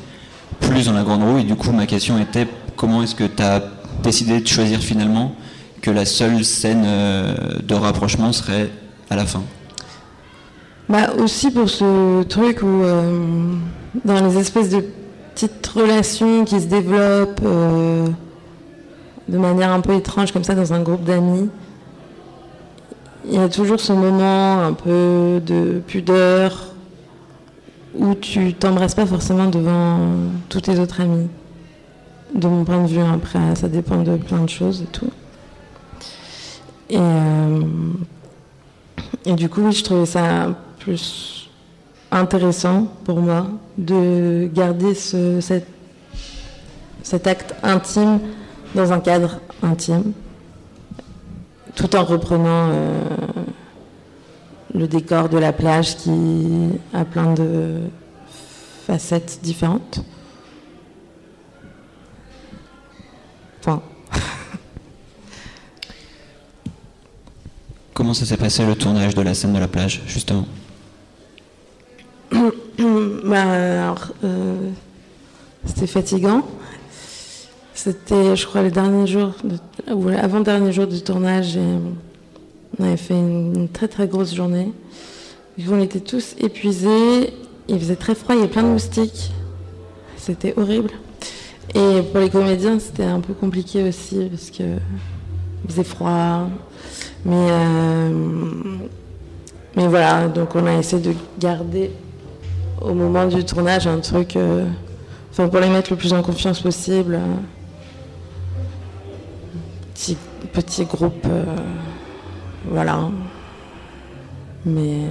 plus 0.60 0.86
dans 0.86 0.94
la 0.94 1.02
grande 1.02 1.24
roue. 1.24 1.40
Et 1.40 1.44
du 1.44 1.56
coup, 1.56 1.72
ma 1.72 1.88
question 1.88 2.20
était 2.20 2.48
comment 2.76 3.02
est-ce 3.02 3.16
que 3.16 3.24
tu 3.24 3.42
as 3.42 3.64
décidé 4.04 4.40
de 4.40 4.46
choisir 4.46 4.82
finalement 4.82 5.34
que 5.82 5.90
la 5.90 6.06
seule 6.06 6.46
scène 6.46 6.84
euh, 6.86 7.34
de 7.64 7.74
rapprochement 7.74 8.32
serait 8.32 8.70
à 9.10 9.16
la 9.16 9.26
fin? 9.26 9.42
Bah 10.88 11.10
aussi 11.18 11.50
pour 11.50 11.72
ce 11.72 12.22
truc 12.22 12.62
où 12.62 12.84
dans 14.06 14.28
les 14.28 14.38
espèces 14.38 14.70
de 14.70 14.86
petites 15.34 15.66
relations 15.66 16.46
qui 16.46 16.62
se 16.62 16.68
développent 16.68 17.42
de 19.28 19.38
manière 19.38 19.72
un 19.72 19.82
peu 19.82 19.94
étrange 19.94 20.32
comme 20.32 20.44
ça 20.44 20.56
dans 20.56 20.74
un 20.74 20.82
groupe 20.82 21.04
d'amis, 21.04 21.50
il 23.28 23.34
y 23.34 23.38
a 23.40 23.50
toujours 23.50 23.80
ce 23.80 23.94
moment 23.94 24.62
un 24.62 24.74
peu 24.74 25.42
de 25.44 25.82
pudeur 25.88 26.76
où 27.98 28.14
tu 28.14 28.54
t'embrasses 28.54 28.96
pas 28.96 29.06
forcément 29.06 29.48
devant 29.48 30.00
tous 30.50 30.62
tes 30.62 30.80
autres 30.80 31.02
amis. 31.02 31.28
De 32.34 32.48
mon 32.48 32.66
point 32.66 32.84
de 32.84 32.88
vue, 32.88 33.02
après, 33.02 33.56
ça 33.56 33.68
dépend 33.68 34.04
de 34.04 34.18
plein 34.18 34.44
de 34.44 34.50
choses 34.50 34.82
et 34.82 34.86
tout. 34.86 35.10
Et, 36.90 36.98
euh, 37.00 37.62
du 39.26 39.50
coup, 39.50 39.62
oui, 39.62 39.72
je 39.72 39.84
trouvais 39.84 40.06
ça 40.06 40.50
plus 40.80 41.50
intéressant 42.12 42.88
pour 43.06 43.22
moi 43.22 43.48
de 43.78 44.50
garder 44.54 44.94
ce, 44.94 45.40
cet, 45.42 45.66
cet 47.02 47.26
acte 47.28 47.56
intime 47.64 48.20
dans 48.76 48.92
un 48.92 49.00
cadre 49.00 49.40
intime, 49.64 50.12
tout 51.76 51.96
en 51.96 52.04
reprenant 52.04 52.70
euh, 52.72 53.02
le 54.74 54.88
décor 54.88 55.30
de 55.30 55.38
la 55.38 55.54
plage 55.54 55.96
qui 55.98 56.70
a 56.94 57.06
plein 57.06 57.34
de 57.34 57.80
facettes 58.86 59.40
différentes. 59.42 60.02
Comment 67.94 68.14
ça 68.14 68.26
s'est 68.26 68.38
passé 68.38 68.66
le 68.66 68.76
tournage 68.76 69.16
de 69.16 69.22
la 69.22 69.34
scène 69.34 69.54
de 69.54 69.60
la 69.60 69.68
plage, 69.68 70.04
justement? 70.06 70.46
Bah, 72.78 73.42
alors, 73.42 74.12
euh, 74.24 74.70
c'était 75.66 75.88
fatigant. 75.88 76.44
C'était, 77.86 78.36
je 78.36 78.48
crois, 78.48 78.64
le 78.64 78.72
dernier 78.72 79.06
jour, 79.06 79.34
de, 79.44 79.94
ou 79.94 80.10
avant-dernier 80.10 80.72
jour 80.72 80.88
du 80.88 81.04
tournage. 81.04 81.56
Et 81.56 81.78
on 82.80 82.84
avait 82.84 82.98
fait 82.98 83.14
une, 83.14 83.70
très 83.70 83.88
très 83.88 84.08
grosse 84.08 84.34
journée. 84.34 84.72
On 85.70 85.80
était 85.80 86.00
tous 86.00 86.34
épuisés. 86.40 87.32
Il 87.68 87.80
faisait 87.80 87.96
très 87.96 88.16
froid, 88.16 88.34
il 88.34 88.40
y 88.40 88.42
avait 88.42 88.52
plein 88.52 88.64
de 88.64 88.70
moustiques. 88.70 89.32
C'était 90.18 90.56
horrible. 90.58 90.90
Et 91.76 92.02
pour 92.12 92.22
les 92.22 92.32
comédiens, 92.32 92.80
c'était 92.80 93.04
un 93.04 93.20
peu 93.20 93.36
compliqué 93.36 93.88
aussi 93.88 94.30
parce 94.32 94.50
que 94.50 94.64
il 94.64 95.70
faisait 95.70 95.84
froid. 95.84 96.50
Mais, 97.24 97.36
euh, 97.52 98.10
mais 99.76 99.88
voilà, 99.88 100.28
donc 100.28 100.56
on 100.56 100.66
a 100.66 100.74
essayé 100.74 101.04
de 101.04 101.14
garder 101.40 101.92
au 102.82 102.96
moment 102.96 103.28
du 103.28 103.46
tournage 103.46 103.86
un 103.86 104.00
truc, 104.00 104.38
euh, 104.38 104.66
enfin 105.30 105.50
pour 105.50 105.60
les 105.60 105.70
mettre 105.70 105.92
le 105.92 105.98
plus 105.98 106.14
en 106.14 106.24
confiance 106.24 106.62
possible. 106.62 107.20
Petit, 109.96 110.18
petit 110.54 110.86
groupe, 110.86 111.26
euh, 111.26 111.44
voilà. 112.70 113.00
Mais 114.66 115.02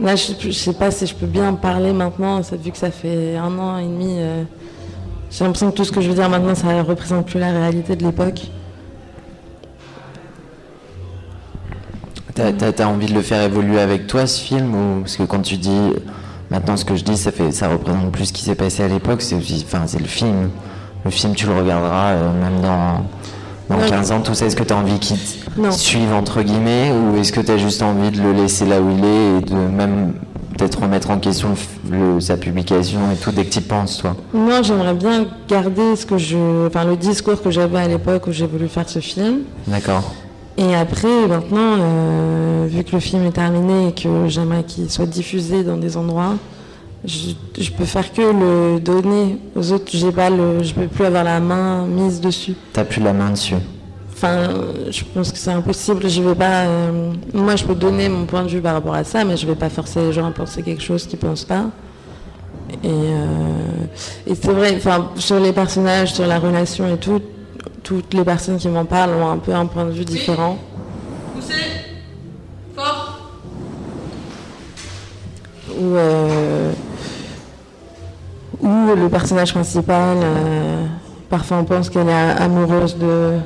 là, 0.00 0.16
je, 0.16 0.32
je 0.38 0.50
sais 0.50 0.72
pas 0.74 0.90
si 0.90 1.06
je 1.06 1.14
peux 1.14 1.26
bien 1.26 1.48
en 1.50 1.54
parler 1.54 1.92
maintenant, 1.92 2.40
vu 2.40 2.70
que 2.72 2.78
ça 2.78 2.90
fait 2.90 3.36
un 3.36 3.58
an 3.58 3.78
et 3.78 3.84
demi. 3.84 4.16
euh, 4.18 4.42
j'ai 5.30 5.44
l'impression 5.44 5.70
que 5.70 5.76
tout 5.76 5.84
ce 5.84 5.92
que 5.92 6.00
je 6.00 6.08
veux 6.08 6.14
dire 6.16 6.28
maintenant, 6.28 6.54
ça 6.56 6.66
ne 6.74 6.82
représente 6.82 7.26
plus 7.26 7.38
la 7.38 7.52
réalité 7.52 7.94
de 7.96 8.04
l'époque. 8.04 8.42
T'as, 12.34 12.52
t'as- 12.72 12.86
envie 12.88 13.06
de 13.06 13.12
le 13.14 13.22
faire 13.22 13.42
évoluer 13.42 13.78
avec 13.80 14.06
toi 14.06 14.26
ce 14.26 14.40
film 14.40 14.74
ou 14.74 15.00
parce 15.00 15.16
que 15.16 15.24
quand 15.24 15.42
tu 15.42 15.56
dis 15.58 15.92
maintenant 16.50 16.76
ce 16.76 16.84
que 16.86 16.96
je 16.96 17.04
dis 17.04 17.16
ça 17.16 17.32
fait 17.32 17.52
ça 17.52 17.68
représente 17.68 18.10
plus 18.12 18.26
ce 18.26 18.32
qui 18.32 18.42
s'est 18.42 18.54
passé 18.54 18.82
à 18.82 18.88
l'époque 18.88 19.20
c'est 19.20 19.34
enfin 19.36 19.82
c'est 19.86 19.98
le 19.98 20.06
film 20.06 20.48
le 21.04 21.10
film 21.10 21.34
tu 21.34 21.46
le 21.46 21.54
regarderas 21.54 22.10
euh, 22.12 22.32
même 22.32 22.60
dans 22.60 23.04
dans 23.68 23.80
Ouais. 23.82 23.88
15 23.88 24.10
ans 24.12 24.20
tout 24.20 24.34
ça 24.34 24.46
est-ce 24.46 24.56
que 24.56 24.64
tu 24.64 24.72
as 24.72 24.76
envie 24.76 24.98
qu'il 24.98 25.16
suive 25.70 26.12
entre 26.12 26.42
guillemets 26.42 26.92
ou 26.92 27.16
est-ce 27.18 27.32
que 27.32 27.40
tu 27.40 27.52
as 27.52 27.56
juste 27.58 27.82
envie 27.82 28.10
de 28.10 28.20
le 28.20 28.32
laisser 28.32 28.66
là 28.66 28.80
où 28.80 28.90
il 28.90 29.04
est 29.04 29.38
et 29.38 29.40
de 29.42 29.54
même 29.54 30.14
peut-être 30.58 30.80
remettre 30.82 31.10
en 31.10 31.18
question 31.18 31.50
le- 31.90 32.20
sa 32.20 32.36
publication 32.36 32.98
et 33.12 33.16
tout 33.16 33.30
dès 33.30 33.44
que 33.44 33.50
tu 33.52 33.60
penses, 33.62 33.98
toi? 33.98 34.14
Moi, 34.34 34.60
j'aimerais 34.60 34.92
bien 34.92 35.24
garder 35.48 35.96
ce 35.96 36.04
que 36.04 36.18
je, 36.18 36.66
enfin, 36.66 36.84
le 36.84 36.96
discours 36.96 37.40
que 37.40 37.50
j'avais 37.50 37.78
à 37.78 37.88
l'époque 37.88 38.26
où 38.26 38.32
j'ai 38.32 38.46
voulu 38.46 38.68
faire 38.68 38.86
ce 38.88 38.98
film. 38.98 39.38
D'accord. 39.66 40.12
Et 40.58 40.74
après, 40.74 41.26
maintenant, 41.28 41.76
euh, 41.78 42.66
vu 42.68 42.84
que 42.84 42.92
le 42.92 43.00
film 43.00 43.24
est 43.24 43.30
terminé 43.32 43.88
et 43.88 43.92
que 43.92 44.28
j'aimerais 44.28 44.64
qu'il 44.64 44.90
soit 44.90 45.06
diffusé 45.06 45.64
dans 45.64 45.78
des 45.78 45.96
endroits, 45.96 46.34
je, 47.04 47.30
je 47.58 47.70
peux 47.70 47.84
faire 47.84 48.12
que 48.12 48.20
le 48.20 48.80
donner 48.80 49.38
aux 49.56 49.72
autres. 49.72 49.90
J'ai 49.92 50.12
pas 50.12 50.30
le, 50.30 50.62
je 50.62 50.74
peux 50.74 50.86
plus 50.86 51.04
avoir 51.04 51.24
la 51.24 51.40
main 51.40 51.86
mise 51.86 52.20
dessus. 52.20 52.54
T'as 52.72 52.84
plus 52.84 53.02
la 53.02 53.12
main 53.12 53.30
dessus. 53.30 53.54
Enfin, 54.12 54.48
je 54.90 55.02
pense 55.14 55.32
que 55.32 55.38
c'est 55.38 55.50
impossible. 55.50 56.08
Je 56.08 56.20
vais 56.22 56.34
pas. 56.34 56.64
euh, 56.66 57.12
moi, 57.32 57.56
je 57.56 57.64
peux 57.64 57.74
donner 57.74 58.08
mon 58.08 58.26
point 58.26 58.42
de 58.42 58.48
vue 58.48 58.60
par 58.60 58.74
rapport 58.74 58.94
à 58.94 59.02
ça, 59.04 59.24
mais 59.24 59.36
je 59.36 59.46
vais 59.46 59.54
pas 59.54 59.70
forcer 59.70 60.00
les 60.00 60.12
gens 60.12 60.26
à 60.26 60.30
penser 60.30 60.62
quelque 60.62 60.82
chose 60.82 61.06
qu'ils 61.06 61.18
pensent 61.18 61.44
pas. 61.44 61.66
Et, 62.84 62.88
euh, 62.88 64.26
et 64.26 64.34
c'est 64.34 64.52
vrai. 64.52 64.74
Enfin, 64.76 65.10
sur 65.16 65.40
les 65.40 65.52
personnages, 65.52 66.12
sur 66.12 66.26
la 66.26 66.38
relation 66.38 66.92
et 66.92 66.98
tout, 66.98 67.22
toutes 67.82 68.12
les 68.12 68.24
personnes 68.24 68.58
qui 68.58 68.68
m'en 68.68 68.84
parlent 68.84 69.14
ont 69.14 69.30
un 69.30 69.38
peu 69.38 69.54
un 69.54 69.64
point 69.66 69.86
de 69.86 69.92
vue 69.92 70.04
différent. 70.04 70.58
Où, 75.78 75.96
euh, 75.96 76.72
où 78.62 78.94
le 78.96 79.08
personnage 79.08 79.52
principal, 79.52 80.18
euh, 80.22 80.86
parfois 81.28 81.58
on 81.58 81.64
pense 81.64 81.88
qu'elle 81.90 82.08
est 82.08 82.12
amoureuse 82.40 82.96
de, 82.96 83.38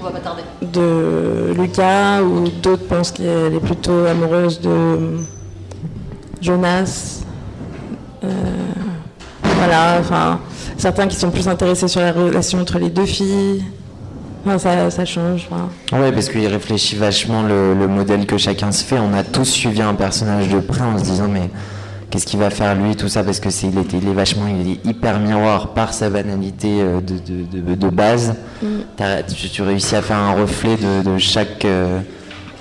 On 0.00 0.04
va 0.04 0.10
pas 0.10 0.18
tarder. 0.18 0.42
de 0.62 1.54
Lucas, 1.60 2.22
ou 2.22 2.48
d'autres 2.62 2.86
pensent 2.86 3.10
qu'elle 3.12 3.54
est 3.54 3.60
plutôt 3.64 4.06
amoureuse 4.06 4.60
de 4.60 5.16
Jonas. 6.40 7.22
Euh, 8.24 8.28
voilà, 9.56 9.96
enfin, 10.00 10.40
certains 10.76 11.06
qui 11.08 11.16
sont 11.16 11.30
plus 11.30 11.48
intéressés 11.48 11.88
sur 11.88 12.00
la 12.00 12.12
relation 12.12 12.60
entre 12.60 12.78
les 12.78 12.90
deux 12.90 13.06
filles. 13.06 13.64
Enfin, 14.46 14.58
ça, 14.58 14.90
ça 14.90 15.04
change. 15.04 15.48
enfin. 15.50 15.98
Ouais, 16.00 16.12
parce 16.12 16.28
qu'il 16.28 16.46
réfléchit 16.46 16.96
vachement 16.96 17.42
le, 17.42 17.74
le 17.74 17.88
modèle 17.88 18.24
que 18.24 18.38
chacun 18.38 18.70
se 18.72 18.84
fait. 18.84 18.98
On 18.98 19.12
a 19.12 19.22
tous 19.24 19.44
suivi 19.44 19.82
un 19.82 19.94
personnage 19.94 20.48
de 20.48 20.60
près 20.60 20.82
en 20.82 20.96
se 20.98 21.04
disant, 21.04 21.28
mais 21.28 21.50
qu'est-ce 22.10 22.26
qu'il 22.26 22.38
va 22.40 22.50
faire 22.50 22.74
lui, 22.74 22.96
tout 22.96 23.08
ça, 23.08 23.22
parce 23.24 23.40
que 23.40 23.50
c'est 23.50 23.66
il 23.68 23.78
est, 23.78 23.92
il 23.92 24.08
est 24.08 24.12
vachement, 24.14 24.46
il 24.48 24.70
est 24.72 24.86
hyper 24.86 25.18
miroir 25.20 25.68
par 25.74 25.92
sa 25.92 26.08
banalité 26.10 26.80
euh, 26.80 27.00
de, 27.00 27.14
de, 27.18 27.60
de, 27.60 27.74
de 27.74 27.88
base. 27.88 28.34
T'as- 28.96 29.22
Tu, 29.22 29.48
tu 29.48 29.62
réussis 29.62 29.94
à 29.96 30.02
faire 30.02 30.16
un 30.18 30.32
reflet 30.32 30.76
de, 30.76 31.02
chaque 31.18 31.64
euh, 31.64 32.00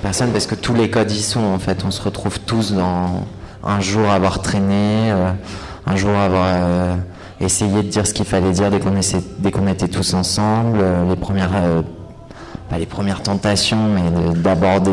personne, 0.02 0.32
parce 0.32 0.48
que 0.48 0.56
tous 0.56 0.74
les 0.74 0.90
codes 0.90 1.12
y 1.12 1.22
sont 1.22 1.40
en 1.44 1.60
fait. 1.60 1.84
On 1.86 1.92
se 1.92 2.02
retrouve 2.02 2.40
tous 2.42 2.74
dans 2.74 3.26
un 3.64 3.80
jour 3.80 4.10
avoir 4.10 4.42
traîné, 4.42 5.12
euh, 5.12 5.32
un 5.86 5.96
jour 5.96 6.12
avoir 6.12 6.46
euh, 6.48 6.96
essayé 7.40 7.84
de 7.84 7.88
dire 7.88 8.06
ce 8.06 8.14
qu'il 8.14 8.26
fallait 8.26 8.52
dire 8.52 8.70
dès 8.70 8.80
qu'on 8.80 8.94
dès 9.40 9.52
qu'on 9.52 9.68
était 9.68 9.88
tous 9.88 10.14
ensemble, 10.14 10.80
les 11.10 11.16
premières 11.16 11.52
pas 12.70 12.78
les 12.78 12.86
premières 12.86 13.24
tentations, 13.24 13.90
mais 13.96 14.34
de- 14.34 14.38
d'aborder, 14.40 14.92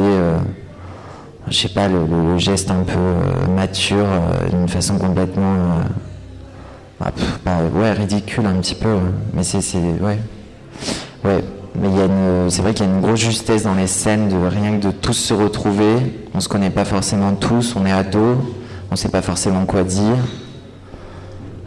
je 1.49 1.57
sais 1.59 1.69
pas, 1.69 1.89
le, 1.89 2.39
geste 2.39 2.71
un 2.71 2.83
peu 2.83 2.93
euh, 2.99 3.47
mature 3.55 4.07
euh, 4.07 4.49
d'une 4.51 4.69
façon 4.69 4.99
complètement, 4.99 5.55
euh, 7.03 7.11
pff, 7.15 7.41
bah, 7.45 7.59
ouais, 7.75 7.93
ridicule 7.93 8.47
un 8.47 8.55
petit 8.55 8.75
peu. 8.75 8.93
ouais. 8.95 9.01
Mais 9.35 9.43
c'est, 9.45 9.59
ouais, 9.77 10.19
ouais. 11.25 11.45
Mais 11.77 11.89
c'est 12.51 12.63
vrai 12.63 12.73
qu'il 12.73 12.87
y 12.87 12.89
a 12.89 12.93
une 12.93 13.01
grosse 13.01 13.19
justesse 13.19 13.65
dans 13.65 13.75
les 13.75 13.89
scènes 13.89 14.29
de 14.29 14.37
rien 14.47 14.79
que 14.79 14.87
de 14.87 14.91
tous 14.93 15.13
se 15.13 15.35
retrouver. 15.35 15.97
On 16.33 16.39
se 16.39 16.49
connaît 16.49 16.71
pas 16.71 16.85
forcément 16.85 17.35
tous, 17.35 17.75
on 17.75 17.85
est 17.85 17.91
ados, 17.91 18.37
on 18.93 18.97
sait 18.97 19.09
pas 19.09 19.23
forcément 19.23 19.65
quoi 19.67 19.83
dire. 19.83 20.17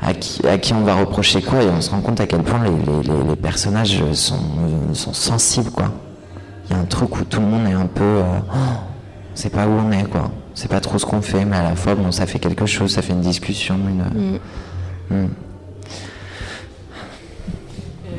À 0.01 0.13
qui, 0.13 0.47
à 0.47 0.57
qui 0.57 0.73
on 0.73 0.81
va 0.85 0.95
reprocher 0.95 1.41
quoi 1.41 1.61
et 1.61 1.67
on 1.69 1.81
se 1.81 1.89
rend 1.89 1.99
compte 1.99 2.21
à 2.21 2.27
quel 2.27 2.41
point 2.43 2.61
les, 2.63 2.69
les- 3.27 3.35
personnages 3.35 4.01
sont, 4.13 4.39
sont 4.93 5.11
sensibles 5.13 5.71
quoi. 5.71 5.91
Il 6.69 6.75
y 6.75 6.79
a 6.79 6.81
un 6.81 6.85
truc 6.85 7.17
où 7.19 7.25
tout 7.25 7.41
le 7.41 7.47
monde 7.47 7.67
est 7.67 7.73
un 7.73 7.87
peu. 7.87 8.21
oh, 8.21 8.55
sait 9.37 9.49
pas 9.49 9.67
où 9.67 9.71
on 9.71 9.91
est 9.91 10.03
quoi. 10.09 10.31
On 10.51 10.55
sait 10.55 10.67
pas 10.67 10.79
trop 10.79 10.97
ce 10.99 11.05
qu'on 11.05 11.21
fait, 11.21 11.45
mais 11.45 11.55
à 11.57 11.63
la 11.63 11.75
fois 11.75 11.95
bon 11.95 12.11
ça 12.11 12.25
fait 12.25 12.39
quelque 12.39 12.65
chose, 12.65 12.91
ça 12.91 13.01
fait 13.01 13.13
une 13.13 13.21
discussion, 13.21 13.75
une. 13.75 14.03
Hmm. 14.03 14.37
Euh, 15.13 15.27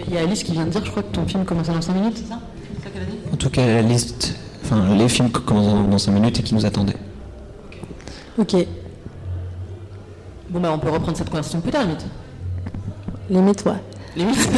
Il 0.07 0.15
y 0.15 0.19
a 0.19 0.21
Alice 0.23 0.43
qui 0.43 0.53
vient 0.53 0.65
de 0.65 0.71
dire, 0.71 0.83
je 0.85 0.91
crois 0.91 1.03
que 1.03 1.13
ton 1.13 1.27
film 1.27 1.45
commence 1.45 1.67
dans 1.69 1.81
5 1.83 1.93
minutes, 1.95 2.17
c'est 2.17 2.29
ça? 2.33 2.41
C'est 2.79 2.85
ça 2.85 2.91
qu'elle 2.91 3.03
a 3.03 3.07
dit 3.07 3.19
En 3.33 3.37
tout 3.37 3.51
cas, 3.51 3.67
la 3.67 3.83
liste, 3.83 4.35
enfin 4.65 4.95
les 4.97 5.09
films 5.09 5.31
qui 5.31 5.43
commencent 5.43 5.67
dans- 5.67 5.83
dans 5.85 5.99
5 5.99 6.13
minutes 6.13 6.41
et 6.41 6.43
qui 6.43 6.55
nous 6.55 6.65
attendaient. 6.65 6.97
Ok, 8.39 8.55
Bon, 10.51 10.61
bah, 10.61 10.71
on 10.73 10.79
peut 10.79 10.89
reprendre 10.89 11.15
cette 11.19 11.29
conversation 11.29 11.61
plus 11.61 11.71
tard, 11.71 11.83
limite. 11.83 12.07
limite-toi. 13.29 13.77
Limite. 14.17 14.49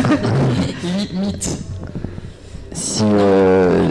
Limite. 1.12 1.58
Si 2.72 3.02
euh, 3.02 3.90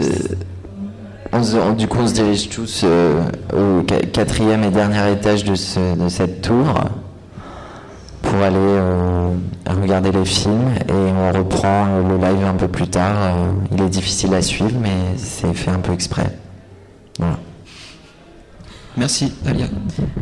on 1.32 1.42
se- 1.42 1.56
on- 1.56 1.72
du 1.72 1.86
coup 1.88 1.98
on 2.00 2.06
se 2.06 2.14
dirige 2.14 2.48
tous 2.48 2.82
euh, 2.84 3.22
au 3.52 3.82
qua- 3.82 4.04
quatrième 4.10 4.64
et 4.64 4.70
dernier 4.70 5.12
étage 5.12 5.44
de, 5.44 5.54
ce- 5.54 5.96
de 5.96 6.08
cette 6.08 6.42
tour 6.42 6.66
pour 8.22 8.34
aller 8.42 8.56
euh, 8.58 9.30
regarder 9.68 10.12
les 10.12 10.24
films 10.24 10.70
et 10.88 10.92
on 10.92 11.32
reprend 11.36 11.86
euh, 11.88 12.02
le 12.08 12.16
live 12.16 12.44
un 12.46 12.54
peu 12.54 12.68
plus 12.68 12.88
tard. 12.88 13.16
Euh, 13.16 13.50
il 13.72 13.82
est 13.82 13.88
difficile 13.88 14.34
à 14.34 14.42
suivre 14.42 14.76
mais 14.80 15.16
c'est 15.16 15.52
fait 15.54 15.70
un 15.70 15.78
peu 15.80 15.92
exprès. 15.92 16.36
Voilà. 17.18 17.38
Merci, 18.96 19.32
Alia. 19.46 19.66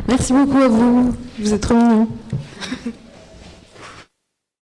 Merci 0.07 0.31
beaucoup 0.31 0.57
à 0.57 0.67
vous. 0.67 1.13
Vous 1.39 1.53
êtes 1.53 1.61
trop 1.61 1.73
mignons. 1.75 2.07